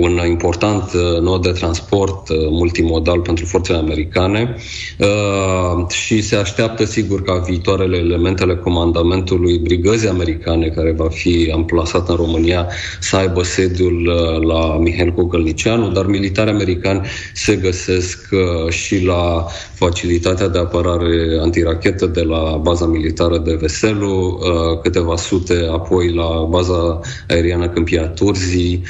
un 0.00 0.20
important 0.26 0.90
nod 1.20 1.42
de 1.42 1.50
transport 1.50 2.30
multimodal 2.50 3.20
pentru 3.20 3.44
forțele 3.44 3.78
americane. 3.78 4.56
Uh, 4.98 5.88
și 5.88 6.20
se 6.20 6.36
așteaptă 6.36 6.84
sigur 6.84 7.22
ca 7.22 7.34
viitoarele 7.34 7.96
elementele 7.96 8.56
comandamentului 8.56 9.58
brigăzii 9.58 10.08
americane 10.08 10.66
care 10.66 10.92
va 10.92 11.08
fi 11.08 11.50
amplasat 11.54 12.08
în 12.08 12.16
România 12.16 12.68
să 13.00 13.16
aibă 13.16 13.42
sediul 13.42 14.06
uh, 14.06 14.46
la 14.46 14.76
Mihail 14.78 15.12
Cogălnicianu, 15.12 15.90
dar 15.90 16.06
militari 16.06 16.50
americani 16.50 17.06
se 17.34 17.56
găsesc 17.56 18.28
uh, 18.32 18.72
și 18.72 19.04
la 19.04 19.46
facilitatea 19.74 20.48
de 20.48 20.58
apărare 20.58 21.38
antirachetă 21.40 22.06
de 22.06 22.22
la 22.22 22.60
baza 22.62 22.86
militară 22.86 23.38
de 23.38 23.54
Veselu, 23.60 24.40
câteva 24.82 25.16
sute 25.16 25.68
apoi 25.72 26.14
la 26.14 26.46
baza 26.48 27.00
aeriană 27.28 27.68
Câmpia 27.68 28.06
Turzii, 28.06 28.82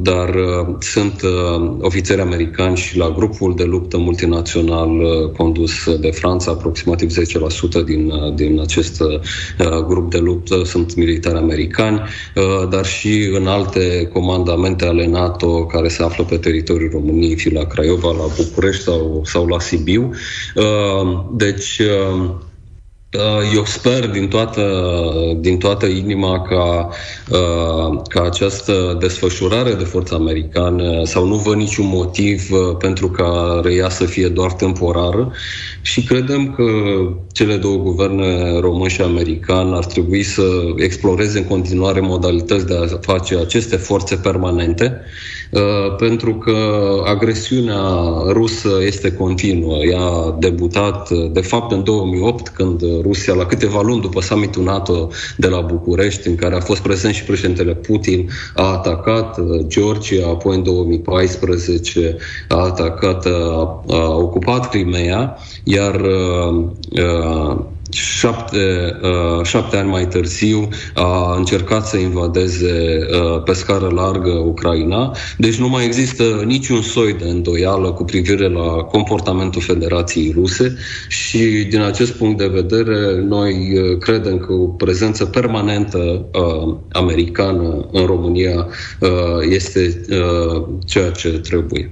dar 0.00 0.34
sunt 0.78 1.22
ofițeri 1.80 2.20
americani 2.24 2.76
și 2.76 2.96
la 2.98 3.10
grupul 3.10 3.54
de 3.56 3.64
luptă 3.64 3.98
multinațional 3.98 5.00
uh, 5.00 5.30
condus 5.36 5.96
de 6.00 6.10
Franța, 6.10 6.50
aproximativ 6.50 7.10
10% 7.10 7.84
din, 7.84 8.10
uh, 8.10 8.34
din 8.34 8.60
acest 8.60 9.00
uh, 9.00 9.78
grup 9.86 10.10
de 10.10 10.18
luptă 10.18 10.64
sunt 10.64 10.94
militari 10.94 11.36
americani, 11.36 12.02
dar 12.70 12.86
și 12.86 13.30
în 13.32 13.46
alte 13.46 14.10
comandamente 14.12 14.84
ale 14.86 15.06
NATO 15.06 15.66
care 15.66 15.88
se 15.88 16.02
află 16.02 16.24
pe 16.24 16.36
teritoriul 16.36 16.90
României, 16.90 17.36
fie 17.36 17.50
la 17.52 17.64
Craiova, 17.64 18.10
la 18.10 18.26
București 18.36 18.82
sau, 18.82 19.22
sau 19.24 19.46
la 19.46 19.60
Sibiu. 19.60 20.10
Deci, 21.36 21.80
Uh, 21.80 22.30
eu 23.54 23.64
sper 23.64 24.10
din 24.10 24.28
toată, 24.28 24.92
din 25.36 25.58
toată 25.58 25.86
inima 25.86 26.42
ca, 26.42 26.88
uh, 27.30 28.00
ca 28.08 28.22
această 28.22 28.96
desfășurare 29.00 29.72
de 29.72 29.84
forță 29.84 30.14
americană 30.14 31.04
sau 31.04 31.26
nu 31.26 31.34
văd 31.34 31.54
niciun 31.54 31.86
motiv 31.86 32.48
uh, 32.50 32.76
pentru 32.78 33.08
ca 33.08 33.60
ea 33.76 33.88
să 33.88 34.04
fie 34.04 34.28
doar 34.28 34.52
temporară. 34.52 35.32
Și 35.82 36.02
credem 36.02 36.52
că 36.52 36.64
cele 37.32 37.56
două 37.56 37.76
guverne 37.76 38.58
român 38.60 38.88
și 38.88 39.00
american 39.00 39.72
ar 39.72 39.84
trebui 39.84 40.22
să 40.22 40.42
exploreze 40.76 41.38
în 41.38 41.44
continuare 41.44 42.00
modalități 42.00 42.66
de 42.66 42.74
a 42.74 42.98
face 43.00 43.36
aceste 43.36 43.76
forțe 43.76 44.16
permanente. 44.16 45.00
Uh, 45.00 45.34
pentru 45.98 46.34
că 46.34 46.56
agresiunea 47.04 47.82
rusă 48.28 48.78
este 48.80 49.12
continuă. 49.12 49.76
Ea 49.76 50.00
a 50.00 50.36
debutat, 50.38 51.10
uh, 51.10 51.30
de 51.32 51.40
fapt, 51.40 51.72
în 51.72 51.84
2008, 51.84 52.48
când 52.48 52.82
Rusia, 53.02 53.34
la 53.34 53.46
câteva 53.46 53.80
luni 53.82 54.00
după 54.00 54.20
summitul 54.20 54.62
NATO 54.62 55.08
de 55.36 55.46
la 55.46 55.60
București, 55.60 56.28
în 56.28 56.34
care 56.34 56.54
a 56.54 56.60
fost 56.60 56.82
prezent 56.82 57.14
și 57.14 57.24
președintele 57.24 57.74
Putin, 57.74 58.28
a 58.54 58.72
atacat 58.72 59.38
uh, 59.38 59.66
Georgia, 59.66 60.26
apoi 60.26 60.56
în 60.56 60.62
2014 60.62 62.16
a 62.48 62.56
atacat, 62.56 63.26
a, 63.26 63.84
a 63.88 64.16
ocupat 64.16 64.70
Crimea, 64.70 65.36
iar 65.64 66.00
uh, 66.00 67.56
șapte, 67.94 68.96
uh, 69.02 69.44
șapte 69.44 69.76
ani 69.76 69.88
mai 69.88 70.06
târziu 70.06 70.68
a 70.94 71.34
încercat 71.36 71.86
să 71.86 71.96
invadeze 71.96 72.98
uh, 73.10 73.42
pe 73.42 73.52
scară 73.52 73.88
largă 73.94 74.30
Ucraina. 74.30 75.16
Deci 75.36 75.54
nu 75.54 75.68
mai 75.68 75.84
există 75.84 76.42
niciun 76.46 76.82
soi 76.82 77.12
de 77.12 77.24
îndoială 77.28 77.90
cu 77.92 78.04
privire 78.04 78.48
la 78.48 78.66
comportamentul 78.66 79.62
Federației 79.62 80.32
Ruse 80.34 80.76
și 81.08 81.38
din 81.70 81.80
acest 81.80 82.12
punct 82.12 82.38
de 82.38 82.46
vedere 82.46 83.24
noi 83.28 83.52
uh, 83.52 83.98
credem 83.98 84.38
că 84.38 84.52
o 84.52 84.66
prezență 84.66 85.24
permanentă 85.24 85.98
uh, 86.32 86.76
americană 86.92 87.88
în 87.92 88.06
România 88.06 88.66
uh, 89.00 89.08
este 89.50 90.04
uh, 90.10 90.64
ceea 90.86 91.10
ce 91.10 91.28
trebuie. 91.28 91.90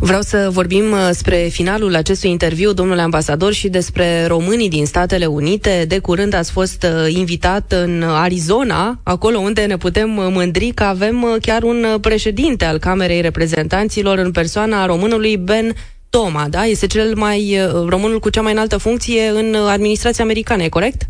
Vreau 0.00 0.20
să 0.20 0.48
vorbim 0.52 0.90
uh, 0.90 1.08
spre 1.12 1.48
finalul 1.50 1.94
acestui 1.94 2.30
interviu, 2.30 2.72
domnule 2.72 3.00
ambasador, 3.00 3.52
și 3.52 3.68
despre 3.68 4.26
românii 4.26 4.68
din 4.68 4.86
Statele 4.86 5.26
Unite. 5.26 5.41
De 5.86 5.98
curând 5.98 6.34
ați 6.34 6.50
fost 6.50 6.82
uh, 6.82 7.14
invitat 7.14 7.72
în 7.72 8.02
Arizona, 8.02 9.00
acolo 9.02 9.38
unde 9.38 9.64
ne 9.64 9.76
putem 9.76 10.16
uh, 10.16 10.26
mândri 10.30 10.70
că 10.70 10.84
avem 10.84 11.36
chiar 11.40 11.62
un 11.62 11.86
președinte 12.00 12.64
al 12.64 12.78
Camerei 12.78 13.20
Reprezentanților 13.20 14.18
în 14.18 14.30
persoana 14.30 14.86
românului 14.86 15.36
Ben 15.36 15.74
Toma, 16.10 16.46
da? 16.50 16.64
Este 16.64 16.86
cel 16.86 17.14
mai 17.16 17.58
românul 17.88 18.18
cu 18.18 18.30
cea 18.30 18.42
mai 18.42 18.52
înaltă 18.52 18.76
funcție 18.76 19.28
în 19.28 19.54
administrația 19.54 20.24
americană, 20.24 20.62
e 20.62 20.68
corect? 20.68 21.08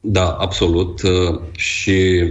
Da, 0.00 0.36
absolut. 0.38 1.00
Și 1.52 2.22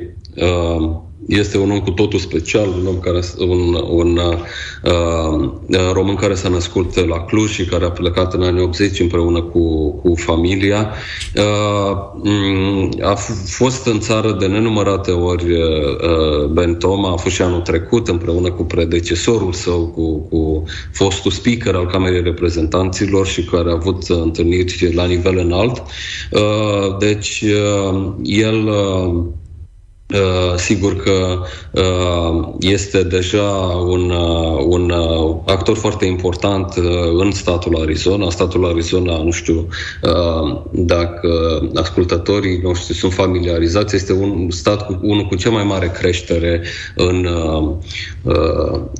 este 1.27 1.57
un 1.57 1.71
om 1.71 1.79
cu 1.79 1.91
totul 1.91 2.19
special, 2.19 2.67
un 2.67 2.87
om 2.87 2.99
care, 2.99 3.19
un, 3.37 3.73
un 3.89 4.17
uh, 4.17 4.37
uh, 4.83 5.91
român 5.93 6.15
care 6.15 6.33
s-a 6.33 6.49
născut 6.49 7.07
la 7.07 7.19
Cluj 7.19 7.51
și 7.51 7.65
care 7.65 7.85
a 7.85 7.91
plecat 7.91 8.33
în 8.33 8.41
anii 8.41 8.63
80 8.63 8.99
împreună 8.99 9.41
cu, 9.41 9.91
cu 9.91 10.15
familia. 10.15 10.91
Uh, 11.35 11.97
mm, 12.23 12.91
a 13.01 13.15
fost 13.45 13.85
în 13.85 13.99
țară 13.99 14.31
de 14.39 14.45
nenumărate 14.45 15.11
ori 15.11 15.51
uh, 15.51 16.45
Ben 16.51 16.75
Toma, 16.75 17.11
a 17.11 17.15
fost 17.15 17.35
și 17.35 17.41
anul 17.41 17.61
trecut 17.61 18.07
împreună 18.07 18.51
cu 18.51 18.63
predecesorul 18.63 19.53
său, 19.53 19.87
cu, 19.87 20.19
cu 20.19 20.63
fostul 20.91 21.31
speaker 21.31 21.75
al 21.75 21.87
Camerei 21.87 22.21
Reprezentanților 22.21 23.27
și 23.27 23.43
care 23.43 23.69
a 23.69 23.73
avut 23.73 24.03
întâlniri 24.07 24.93
la 24.93 25.05
nivel 25.05 25.37
înalt. 25.37 25.83
Uh, 26.31 26.97
deci 26.99 27.43
uh, 27.45 28.07
el 28.23 28.67
uh, 28.67 28.85
Uh, 29.05 29.23
sigur 30.57 30.95
că 30.95 31.41
uh, 31.71 32.47
este 32.59 33.03
deja 33.03 33.49
un, 33.87 34.09
uh, 34.09 34.65
un 34.67 34.89
uh, 34.89 35.37
actor 35.45 35.77
foarte 35.77 36.05
important 36.05 36.75
uh, 36.75 36.83
în 37.17 37.31
statul 37.31 37.77
Arizona. 37.81 38.29
Statul 38.29 38.65
Arizona, 38.65 39.23
nu 39.23 39.31
știu 39.31 39.67
uh, 40.01 40.61
dacă 40.71 41.61
ascultătorii 41.75 42.59
noștri 42.63 42.95
sunt 42.95 43.13
familiarizați, 43.13 43.95
este 43.95 44.13
un 44.13 44.49
stat 44.49 44.85
cu 44.85 44.99
unul 45.01 45.25
cu 45.25 45.35
cea 45.35 45.49
mai 45.49 45.63
mare 45.63 45.91
creștere 45.99 46.61
în, 46.95 47.27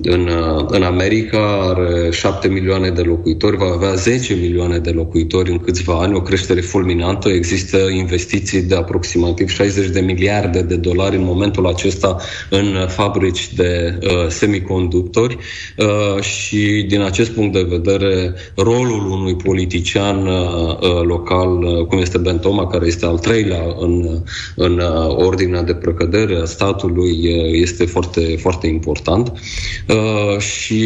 în, 0.02 0.30
în 0.68 0.84
America, 0.84 1.74
are 1.76 2.10
7 2.12 2.48
milioane 2.48 2.90
de 2.90 3.02
locuitori, 3.02 3.58
va 3.58 3.72
avea 3.74 3.94
10 3.94 4.34
milioane 4.34 4.78
de 4.78 4.90
locuitori 4.90 5.52
în 5.52 5.60
câțiva 5.60 6.00
ani, 6.00 6.16
o 6.16 6.22
creștere 6.22 6.62
fulminantă. 6.62 7.30
Există 7.30 7.78
investiții 7.78 8.62
de 8.62 8.76
aproximativ 8.76 9.50
60 9.50 9.88
de 9.88 10.00
miliarde 10.00 10.62
de 10.62 10.76
dolari 10.76 10.95
dolari 10.96 11.16
în 11.16 11.24
momentul 11.24 11.68
acesta 11.68 12.18
în 12.50 12.88
fabrici 12.88 13.54
de 13.54 14.00
uh, 14.02 14.28
semiconductori 14.28 15.38
uh, 15.78 16.22
și 16.22 16.86
din 16.88 17.02
acest 17.02 17.32
punct 17.32 17.54
de 17.54 17.66
vedere 17.70 18.34
rolul 18.56 19.12
unui 19.12 19.36
politician 19.36 20.28
uh, 20.28 20.78
uh 20.82 21.02
local, 21.04 21.64
uh, 21.64 21.86
cum 21.86 21.98
este 21.98 22.18
Bentoma, 22.18 22.68
care 22.68 22.86
este 22.86 23.06
al 23.06 23.20
treilea 23.20 23.64
în, 23.80 24.22
în 24.56 24.80
uh, 24.80 25.16
ordinea 25.16 25.64
de 25.64 25.74
precădere 25.74 26.36
a 26.36 26.46
statului, 26.46 27.12
uh, 27.12 27.50
este 27.52 27.86
foarte, 27.86 28.36
foarte 28.40 28.68
important. 28.68 29.34
Uh, 29.88 30.40
și 30.40 30.84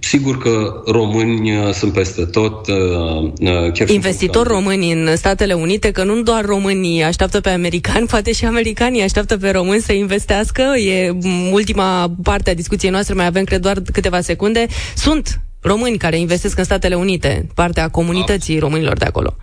sigur 0.00 0.38
că 0.38 0.82
români 0.86 1.56
uh, 1.56 1.72
sunt 1.72 1.92
peste 1.92 2.24
tot. 2.24 2.66
Uh, 2.66 3.32
chiar 3.72 3.88
Investitori 3.88 4.48
români 4.48 4.92
în 4.92 5.16
Statele 5.16 5.52
Unite, 5.52 5.90
că 5.90 6.04
nu 6.04 6.22
doar 6.22 6.44
românii 6.44 7.02
așteaptă 7.02 7.40
pe 7.40 7.50
americani, 7.50 8.06
poate 8.14 8.32
și 8.32 8.44
americanii 8.44 9.02
așteaptă 9.02 9.18
așteaptă 9.20 9.46
pe 9.46 9.58
români 9.58 9.80
să 9.80 9.92
investească. 9.92 10.62
E 10.62 11.16
ultima 11.52 12.12
parte 12.22 12.50
a 12.50 12.54
discuției 12.54 12.90
noastre, 12.90 13.14
mai 13.14 13.26
avem, 13.26 13.44
cred, 13.44 13.60
doar 13.60 13.82
câteva 13.92 14.20
secunde. 14.20 14.66
Sunt 14.94 15.40
români 15.60 15.98
care 15.98 16.18
investesc 16.18 16.58
în 16.58 16.64
Statele 16.64 16.94
Unite, 16.94 17.46
partea 17.54 17.88
comunității 17.88 18.58
românilor 18.58 18.96
de 18.96 19.04
acolo. 19.04 19.36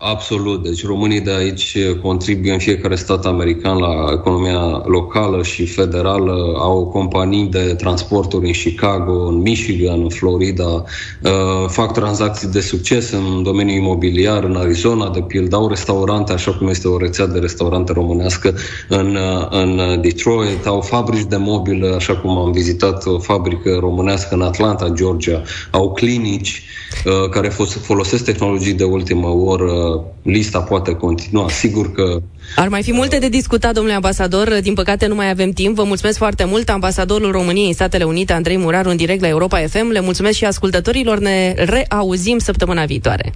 Absolut. 0.00 0.62
Deci 0.62 0.86
românii 0.86 1.20
de 1.20 1.30
aici 1.30 1.76
contribuie 2.02 2.52
în 2.52 2.58
fiecare 2.58 2.94
stat 2.94 3.26
american 3.26 3.78
la 3.78 4.12
economia 4.12 4.82
locală 4.84 5.42
și 5.42 5.66
federală. 5.66 6.54
Au 6.58 6.86
companii 6.86 7.46
de 7.46 7.74
transporturi 7.78 8.46
în 8.46 8.52
Chicago, 8.52 9.26
în 9.26 9.40
Michigan, 9.40 10.00
în 10.00 10.08
Florida. 10.08 10.64
Uh, 10.64 11.68
fac 11.68 11.92
tranzacții 11.92 12.48
de 12.48 12.60
succes 12.60 13.10
în 13.10 13.42
domeniul 13.42 13.78
imobiliar, 13.78 14.44
în 14.44 14.56
Arizona, 14.56 15.10
de 15.10 15.20
pildă. 15.20 15.56
Au 15.56 15.68
restaurante, 15.68 16.32
așa 16.32 16.52
cum 16.52 16.68
este 16.68 16.88
o 16.88 16.98
rețea 16.98 17.26
de 17.26 17.38
restaurante 17.38 17.92
românească 17.92 18.54
în, 18.88 19.16
uh, 19.16 19.46
în 19.50 20.00
Detroit. 20.00 20.66
Au 20.66 20.80
fabrici 20.80 21.28
de 21.28 21.36
mobil, 21.36 21.94
așa 21.94 22.16
cum 22.16 22.38
am 22.38 22.52
vizitat 22.52 23.06
o 23.06 23.18
fabrică 23.18 23.76
românească 23.80 24.34
în 24.34 24.42
Atlanta, 24.42 24.88
Georgia. 24.88 25.42
Au 25.70 25.92
clinici 25.92 26.62
uh, 27.04 27.28
care 27.30 27.48
folosesc 27.82 28.24
tehnologii 28.24 28.72
de 28.72 28.84
ultimă 28.84 29.28
oră 29.28 29.87
lista 30.22 30.58
poate 30.60 30.92
continua. 30.92 31.48
Sigur 31.50 31.92
că... 31.92 32.20
Ar 32.56 32.68
mai 32.68 32.82
fi 32.82 32.92
multe 32.92 33.18
de 33.18 33.28
discutat, 33.28 33.74
domnule 33.74 33.94
ambasador. 33.94 34.58
Din 34.62 34.74
păcate 34.74 35.06
nu 35.06 35.14
mai 35.14 35.30
avem 35.30 35.50
timp. 35.50 35.74
Vă 35.74 35.84
mulțumesc 35.84 36.18
foarte 36.18 36.44
mult. 36.44 36.68
Ambasadorul 36.68 37.30
României 37.30 37.66
în 37.66 37.72
Statele 37.72 38.04
Unite, 38.04 38.32
Andrei 38.32 38.56
Muraru, 38.56 38.88
în 38.88 38.96
direct 38.96 39.20
la 39.20 39.28
Europa 39.28 39.58
FM. 39.58 39.90
Le 39.90 40.00
mulțumesc 40.00 40.36
și 40.36 40.44
ascultătorilor. 40.44 41.18
Ne 41.18 41.54
reauzim 41.56 42.38
săptămâna 42.38 42.84
viitoare. 42.84 43.32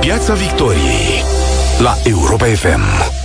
Piața 0.00 0.34
Victoriei 0.34 1.22
la 1.78 1.94
Europa 2.04 2.44
FM. 2.44 3.17